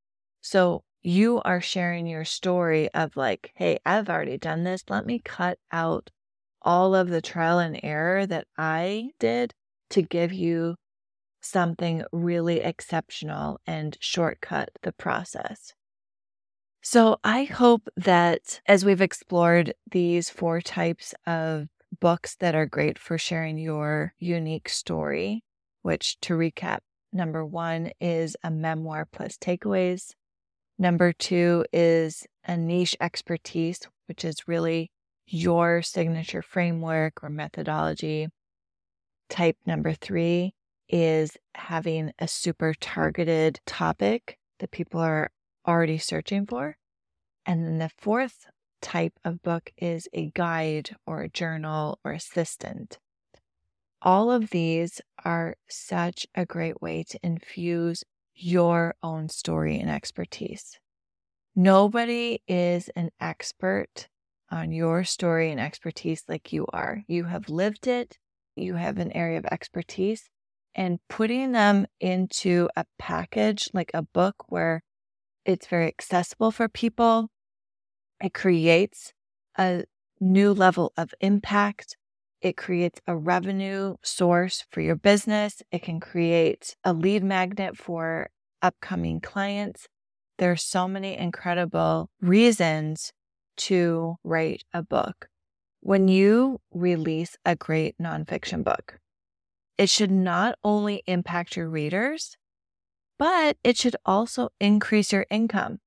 So 0.42 0.84
you 1.06 1.40
are 1.46 1.62
sharing 1.62 2.08
your 2.08 2.26
story 2.26 2.90
of 2.96 3.16
like, 3.16 3.52
hey, 3.54 3.78
I've 3.86 4.10
already 4.10 4.40
done 4.40 4.64
this. 4.64 4.84
Let 4.90 5.06
me 5.06 5.20
cut 5.20 5.60
out 5.72 6.10
all 6.64 6.96
of 6.96 7.10
the 7.10 7.22
trial 7.22 7.60
and 7.60 7.80
error 7.84 8.26
that 8.26 8.48
I 8.58 9.10
did 9.20 9.54
to 9.92 10.02
give 10.02 10.34
you 10.34 10.76
something 11.42 12.04
really 12.12 12.60
exceptional 12.60 13.60
and 13.68 13.96
shortcut 14.00 14.72
the 14.82 14.92
process. 14.94 15.74
So 16.82 17.20
I 17.24 17.44
hope 17.44 17.88
that 17.98 18.60
as 18.68 18.84
we've 18.84 19.02
explored 19.02 19.76
these 19.92 20.32
four 20.32 20.60
types 20.60 21.14
of 21.28 21.68
books 22.00 22.36
that 22.38 22.56
are 22.56 22.66
great 22.66 22.98
for 22.98 23.20
sharing 23.20 23.60
your 23.60 24.16
unique 24.18 24.70
story, 24.70 25.44
which 25.84 26.20
to 26.22 26.34
recap, 26.34 26.80
number 27.14 27.46
one 27.46 27.92
is 28.02 28.36
a 28.44 28.50
memoir 28.50 29.08
plus 29.12 29.38
takeaways. 29.38 30.16
Number 30.78 31.14
two 31.14 31.66
is 31.72 32.26
a 32.46 32.58
niche 32.58 32.98
expertise, 33.00 33.80
which 34.08 34.26
is 34.26 34.48
really 34.48 34.92
your 35.26 35.82
signature 35.82 36.42
framework 36.42 37.24
or 37.24 37.30
methodology. 37.30 38.28
Type 39.30 39.58
number 39.66 39.94
three 39.94 40.54
is 40.90 41.38
having 41.56 42.12
a 42.20 42.28
super 42.28 42.74
targeted 42.80 43.60
topic 43.66 44.38
that 44.60 44.72
people 44.72 45.00
are 45.00 45.32
already 45.68 45.98
searching 45.98 46.46
for. 46.46 46.78
And 47.46 47.66
then 47.66 47.78
the 47.80 47.92
fourth 47.98 48.46
type 48.82 49.14
of 49.24 49.42
book 49.42 49.72
is 49.78 50.08
a 50.14 50.30
guide 50.32 50.96
or 51.08 51.22
a 51.22 51.30
journal 51.30 52.00
or 52.04 52.12
assistant. 52.12 53.00
All 54.02 54.30
of 54.30 54.52
these 54.52 55.02
are 55.24 55.56
such 55.68 56.28
a 56.36 56.46
great 56.46 56.82
way 56.82 57.04
to 57.10 57.20
infuse 57.24 58.04
your 58.36 58.96
own 59.02 59.30
story 59.30 59.80
and 59.80 59.90
expertise. 59.90 60.80
Nobody 61.56 62.42
is 62.48 62.90
an 62.90 63.12
expert 63.20 64.10
on 64.52 64.72
your 64.72 65.04
story 65.04 65.52
and 65.52 65.60
expertise 65.60 66.24
like 66.28 66.52
you 66.52 66.68
are. 66.74 67.02
You 67.08 67.26
have 67.26 67.50
lived 67.50 67.88
it, 67.88 68.18
you 68.56 68.76
have 68.76 68.98
an 68.98 69.12
area 69.14 69.38
of 69.38 69.46
expertise, 69.46 70.30
and 70.76 71.00
putting 71.10 71.54
them 71.54 71.88
into 72.00 72.70
a 72.76 72.86
package 73.00 73.70
like 73.74 73.92
a 73.94 74.02
book 74.02 74.36
where 74.50 74.84
it's 75.46 75.68
very 75.68 75.88
accessible 75.88 76.52
for 76.52 76.68
people. 76.68 77.30
It 78.22 78.34
creates 78.34 79.14
a 79.58 79.86
new 80.20 80.54
level 80.54 80.92
of 80.98 81.14
impact. 81.22 81.96
It 82.46 82.58
creates 82.58 83.02
a 83.08 83.18
revenue 83.18 83.96
source 84.04 84.66
for 84.70 84.80
your 84.80 84.96
business. 84.96 85.64
It 85.72 85.82
can 85.82 86.00
create 86.00 86.76
a 86.84 86.94
lead 86.94 87.24
magnet 87.24 87.76
for 87.76 88.30
upcoming 88.62 89.20
clients. 89.20 89.88
There 90.38 90.52
are 90.52 90.56
so 90.56 90.88
many 90.88 91.18
incredible 91.18 92.12
reasons 92.22 93.12
to 93.66 94.18
write 94.24 94.64
a 94.72 94.84
book. 94.84 95.28
When 95.80 96.08
you 96.08 96.60
release 96.72 97.36
a 97.44 97.56
great 97.56 97.96
nonfiction 97.98 98.64
book, 98.64 99.00
it 99.80 99.90
should 99.90 100.12
not 100.12 100.60
only 100.64 101.02
impact 101.08 101.58
your 101.58 101.68
readers, 101.68 102.38
but 103.18 103.58
it 103.64 103.76
should 103.76 103.96
also 104.06 104.50
increase 104.60 105.12
your 105.12 105.26
income. 105.32 105.80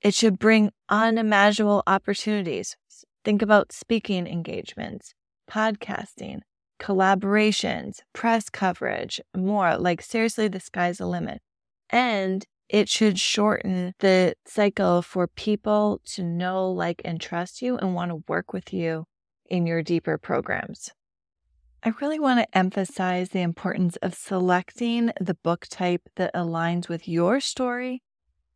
It 0.00 0.14
should 0.14 0.38
bring 0.38 0.70
unimaginable 0.88 1.82
opportunities. 1.86 2.74
Think 3.22 3.42
about 3.42 3.70
speaking 3.70 4.26
engagements, 4.26 5.14
podcasting, 5.50 6.40
collaborations, 6.80 8.00
press 8.12 8.48
coverage, 8.48 9.20
more. 9.36 9.76
Like, 9.76 10.02
seriously, 10.02 10.48
the 10.48 10.60
sky's 10.60 10.98
the 10.98 11.06
limit. 11.06 11.40
And 11.90 12.44
it 12.68 12.88
should 12.88 13.18
shorten 13.18 13.94
the 13.98 14.34
cycle 14.46 15.02
for 15.02 15.26
people 15.26 16.00
to 16.06 16.22
know, 16.22 16.70
like, 16.70 17.02
and 17.04 17.20
trust 17.20 17.62
you 17.62 17.76
and 17.76 17.94
want 17.94 18.10
to 18.10 18.24
work 18.26 18.52
with 18.52 18.72
you 18.72 19.04
in 19.46 19.66
your 19.66 19.82
deeper 19.82 20.18
programs. 20.18 20.90
I 21.82 21.92
really 22.00 22.18
want 22.18 22.40
to 22.40 22.56
emphasize 22.56 23.28
the 23.28 23.42
importance 23.42 23.96
of 23.96 24.14
selecting 24.14 25.12
the 25.20 25.34
book 25.34 25.66
type 25.68 26.08
that 26.16 26.32
aligns 26.34 26.88
with 26.88 27.06
your 27.06 27.40
story 27.40 28.02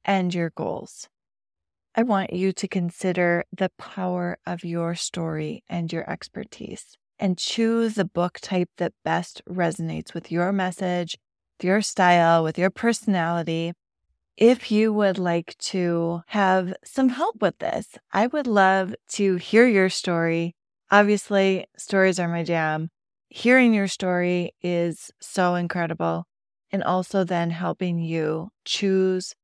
and 0.05 0.35
your 0.35 0.51
goals. 0.51 1.09
I 1.99 2.05
want 2.05 2.33
you 2.33 2.53
to 2.53 2.69
consider 2.69 3.43
the 3.51 3.73
power 3.77 4.39
of 4.47 4.63
your 4.63 4.95
story 4.95 5.65
and 5.69 5.93
your 5.93 6.09
expertise 6.09 6.97
and 7.19 7.37
choose 7.37 7.97
the 7.97 8.05
book 8.05 8.39
type 8.41 8.71
that 8.77 8.93
best 9.05 9.43
resonates 9.51 10.15
with 10.15 10.31
your 10.31 10.53
message, 10.53 11.19
with 11.59 11.65
your 11.65 11.83
style, 11.83 12.45
with 12.45 12.57
your 12.57 12.71
personality. 12.71 13.73
If 14.37 14.71
you 14.71 14.93
would 14.93 15.19
like 15.19 15.59
to 15.73 16.21
have 16.29 16.73
some 16.85 17.09
help 17.09 17.43
with 17.43 17.59
this, 17.59 17.99
I 18.13 18.29
would 18.29 18.47
love 18.47 18.95
to 19.15 19.35
hear 19.35 19.67
your 19.67 19.89
story. 19.89 20.55
Obviously, 20.93 21.67
stories 21.77 22.21
are 22.21 22.29
my 22.29 22.45
jam. 22.45 22.91
Hearing 23.29 23.75
your 23.75 23.89
story 23.89 24.53
is 24.63 25.11
so 25.21 25.57
incredible. 25.57 26.27
And 26.71 26.85
also, 26.85 27.25
then 27.25 27.51
helping 27.51 27.99
you 27.99 28.51
choose 28.65 29.35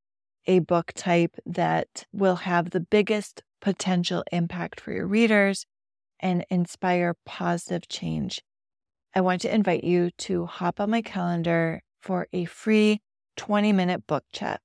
a 0.47 0.59
book 0.61 0.93
type 0.95 1.37
that 1.47 2.07
will 2.13 2.37
have 2.37 2.71
the 2.71 2.81
biggest 2.81 3.43
potential 3.61 4.25
impact 4.31 4.81
for 4.81 4.93
your 4.93 5.07
readers 5.07 5.67
and 6.21 6.45
inspire 6.51 7.17
positive 7.25 7.89
change. 7.89 8.43
I 9.15 9.21
want 9.21 9.43
to 9.43 9.55
invite 9.55 9.85
you 9.85 10.11
to 10.19 10.47
hop 10.47 10.81
on 10.81 10.91
my 10.91 11.03
calendar 11.03 11.83
for 12.01 12.29
a 12.33 12.45
free 12.45 13.01
20 13.37 13.73
minute 13.73 14.07
book 14.07 14.25
chat. 14.33 14.61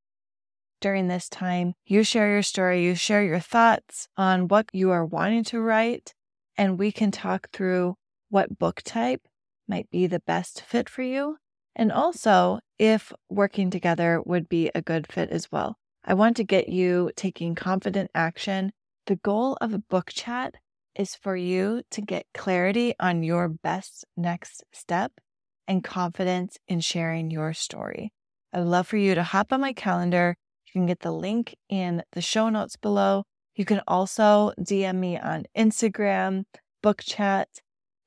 During 0.82 1.08
this 1.08 1.28
time, 1.28 1.74
you 1.86 2.04
share 2.04 2.30
your 2.30 2.42
story, 2.42 2.84
you 2.84 2.96
share 2.96 3.24
your 3.24 3.40
thoughts 3.40 4.08
on 4.16 4.48
what 4.48 4.68
you 4.72 4.92
are 4.92 5.06
wanting 5.06 5.44
to 5.46 5.60
write, 5.60 6.14
and 6.58 6.80
we 6.80 6.92
can 6.92 7.12
talk 7.12 7.50
through 7.52 7.96
what 8.30 8.58
book 8.58 8.82
type 8.84 9.22
might 9.68 9.90
be 9.90 10.08
the 10.08 10.22
best 10.22 10.62
fit 10.62 10.90
for 10.90 11.02
you 11.02 11.38
and 11.80 11.94
also 11.94 12.60
if 12.78 13.14
working 13.30 13.70
together 13.70 14.22
would 14.26 14.50
be 14.50 14.70
a 14.76 14.82
good 14.82 15.08
fit 15.08 15.30
as 15.30 15.50
well. 15.50 15.78
I 16.04 16.14
want 16.14 16.36
to 16.38 16.44
get 16.44 16.68
you 16.68 17.12
taking 17.16 17.56
confident 17.56 18.12
action. 18.14 18.74
The 19.08 19.16
goal 19.16 19.58
of 19.62 19.74
a 19.74 19.80
book 19.90 20.12
chat 20.14 20.56
is 20.94 21.16
for 21.16 21.38
you 21.38 21.84
to 21.92 22.02
get 22.02 22.26
clarity 22.34 22.96
on 23.00 23.24
your 23.24 23.48
best 23.48 24.04
next 24.18 24.62
step 24.74 25.14
and 25.70 25.82
confidence 25.82 26.58
in 26.68 26.82
sharing 26.82 27.32
your 27.32 27.54
story. 27.54 28.12
I'd 28.52 28.66
love 28.66 28.86
for 28.86 28.98
you 28.98 29.16
to 29.16 29.24
hop 29.24 29.54
on 29.54 29.62
my 29.62 29.72
calendar. 29.72 30.36
You 30.68 30.74
can 30.74 30.86
get 30.86 31.00
the 31.00 31.14
link 31.14 31.56
in 31.70 32.04
the 32.12 32.22
show 32.22 32.50
notes 32.50 32.76
below. 32.76 33.24
You 33.56 33.64
can 33.64 33.82
also 33.88 34.52
DM 34.60 34.96
me 34.96 35.18
on 35.18 35.46
Instagram, 35.58 36.44
book 36.84 37.02
chat, 37.06 37.48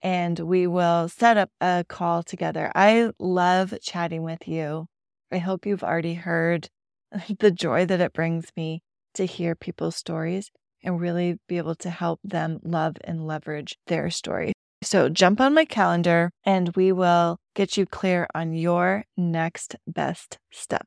and 0.03 0.38
we 0.38 0.67
will 0.67 1.09
set 1.09 1.37
up 1.37 1.51
a 1.61 1.85
call 1.88 2.23
together. 2.23 2.71
I 2.75 3.11
love 3.19 3.75
chatting 3.83 4.23
with 4.23 4.49
you. 4.49 4.87
I 5.31 5.38
hope 5.38 5.65
you've 5.65 5.85
already 5.85 6.15
heard 6.15 6.69
the 7.38 7.51
joy 7.51 7.87
that 7.87 8.01
it 8.01 8.12
brings 8.12 8.49
me 8.57 8.83
to 9.15 9.27
hear 9.27 9.55
people's 9.55 9.97
stories 9.97 10.51
and 10.83 11.01
really 11.01 11.38
be 11.49 11.59
able 11.59 11.77
to 11.77 11.91
help 11.91 12.21
them 12.25 12.59
love 12.65 12.97
and 13.05 13.27
leverage 13.27 13.77
their 13.87 14.11
story. 14.11 14.53
So 14.83 15.09
jump 15.09 15.41
on 15.41 15.55
my 15.55 15.65
calendar 15.65 16.31
and 16.45 16.75
we 16.75 16.91
will 16.91 17.37
get 17.55 17.77
you 17.77 17.87
clear 17.87 18.27
on 18.35 18.53
your 18.53 19.05
next 19.17 19.77
best 19.87 20.38
step. 20.51 20.87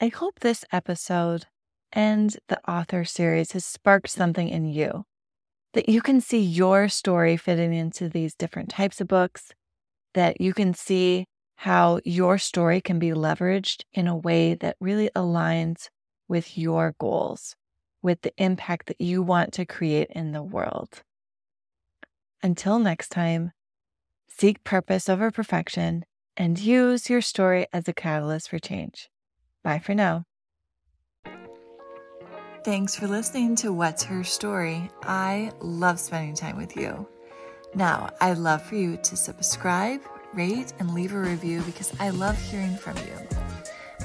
I 0.00 0.08
hope 0.08 0.40
this 0.40 0.64
episode 0.72 1.46
and 1.92 2.36
the 2.48 2.58
author 2.68 3.04
series 3.04 3.52
has 3.52 3.64
sparked 3.64 4.08
something 4.08 4.48
in 4.48 4.64
you 4.64 5.04
that 5.72 5.88
you 5.88 6.02
can 6.02 6.20
see 6.20 6.40
your 6.40 6.88
story 6.88 7.36
fitting 7.36 7.72
into 7.72 8.08
these 8.08 8.34
different 8.34 8.70
types 8.70 9.00
of 9.00 9.08
books, 9.08 9.52
that 10.14 10.40
you 10.40 10.52
can 10.52 10.74
see 10.74 11.26
how 11.56 12.00
your 12.04 12.38
story 12.38 12.80
can 12.80 12.98
be 12.98 13.10
leveraged 13.10 13.82
in 13.92 14.06
a 14.06 14.16
way 14.16 14.54
that 14.54 14.76
really 14.80 15.10
aligns 15.14 15.88
with 16.26 16.56
your 16.56 16.94
goals, 16.98 17.54
with 18.02 18.22
the 18.22 18.32
impact 18.38 18.86
that 18.86 19.00
you 19.00 19.22
want 19.22 19.52
to 19.52 19.66
create 19.66 20.08
in 20.10 20.32
the 20.32 20.42
world. 20.42 21.02
Until 22.42 22.78
next 22.78 23.10
time, 23.10 23.52
seek 24.28 24.64
purpose 24.64 25.08
over 25.08 25.30
perfection 25.30 26.04
and 26.36 26.58
use 26.58 27.10
your 27.10 27.20
story 27.20 27.66
as 27.72 27.86
a 27.86 27.92
catalyst 27.92 28.48
for 28.48 28.58
change. 28.58 29.10
Bye 29.62 29.80
for 29.80 29.94
now. 29.94 30.29
Thanks 32.62 32.94
for 32.94 33.06
listening 33.06 33.56
to 33.56 33.72
What's 33.72 34.02
Her 34.02 34.22
Story. 34.22 34.90
I 35.04 35.50
love 35.60 35.98
spending 35.98 36.34
time 36.34 36.58
with 36.58 36.76
you. 36.76 37.08
Now, 37.74 38.10
I'd 38.20 38.36
love 38.36 38.60
for 38.62 38.74
you 38.74 38.98
to 38.98 39.16
subscribe, 39.16 40.02
rate, 40.34 40.74
and 40.78 40.92
leave 40.92 41.14
a 41.14 41.18
review 41.18 41.62
because 41.62 41.90
I 41.98 42.10
love 42.10 42.38
hearing 42.38 42.76
from 42.76 42.98
you. 42.98 43.14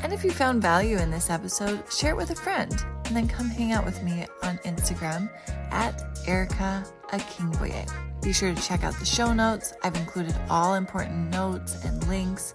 And 0.02 0.14
if 0.14 0.24
you 0.24 0.32
found 0.32 0.62
value 0.62 0.98
in 0.98 1.12
this 1.12 1.30
episode, 1.30 1.84
share 1.92 2.12
it 2.12 2.18
with 2.18 2.30
a 2.30 2.36
friend 2.36 2.74
and 3.06 3.14
then 3.14 3.28
come 3.28 3.50
hang 3.50 3.74
out 3.74 3.84
with 3.84 4.02
me 4.04 4.26
on 4.44 4.58
Instagram 4.60 5.30
at 5.72 6.02
Erica 6.26 6.86
Akingboye. 7.12 8.22
Be 8.22 8.32
sure 8.32 8.56
to 8.56 8.62
check 8.62 8.86
out 8.86 8.98
the 9.00 9.06
show 9.06 9.34
notes. 9.34 9.74
I've 9.84 9.98
included 9.98 10.36
all 10.50 10.76
important 10.76 11.30
notes 11.30 11.84
and 11.84 12.08
links 12.08 12.54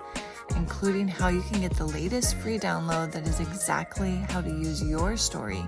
including 0.56 1.08
how 1.08 1.28
you 1.28 1.42
can 1.42 1.60
get 1.60 1.74
the 1.76 1.86
latest 1.86 2.36
free 2.38 2.58
download 2.58 3.12
that 3.12 3.26
is 3.26 3.40
exactly 3.40 4.16
how 4.28 4.40
to 4.40 4.50
use 4.50 4.82
your 4.82 5.16
story 5.16 5.62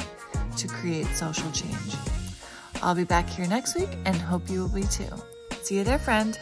to 0.57 0.69
create 0.69 1.07
social 1.09 1.51
change. 1.53 1.95
I'll 2.83 2.95
be 2.95 3.05
back 3.05 3.29
here 3.29 3.47
next 3.47 3.77
week 3.77 3.91
and 4.05 4.17
hope 4.17 4.49
you 4.49 4.61
will 4.61 4.69
be 4.69 4.85
too. 4.85 5.09
See 5.63 5.77
you 5.77 5.85
there, 5.85 5.99
friend. 5.99 6.39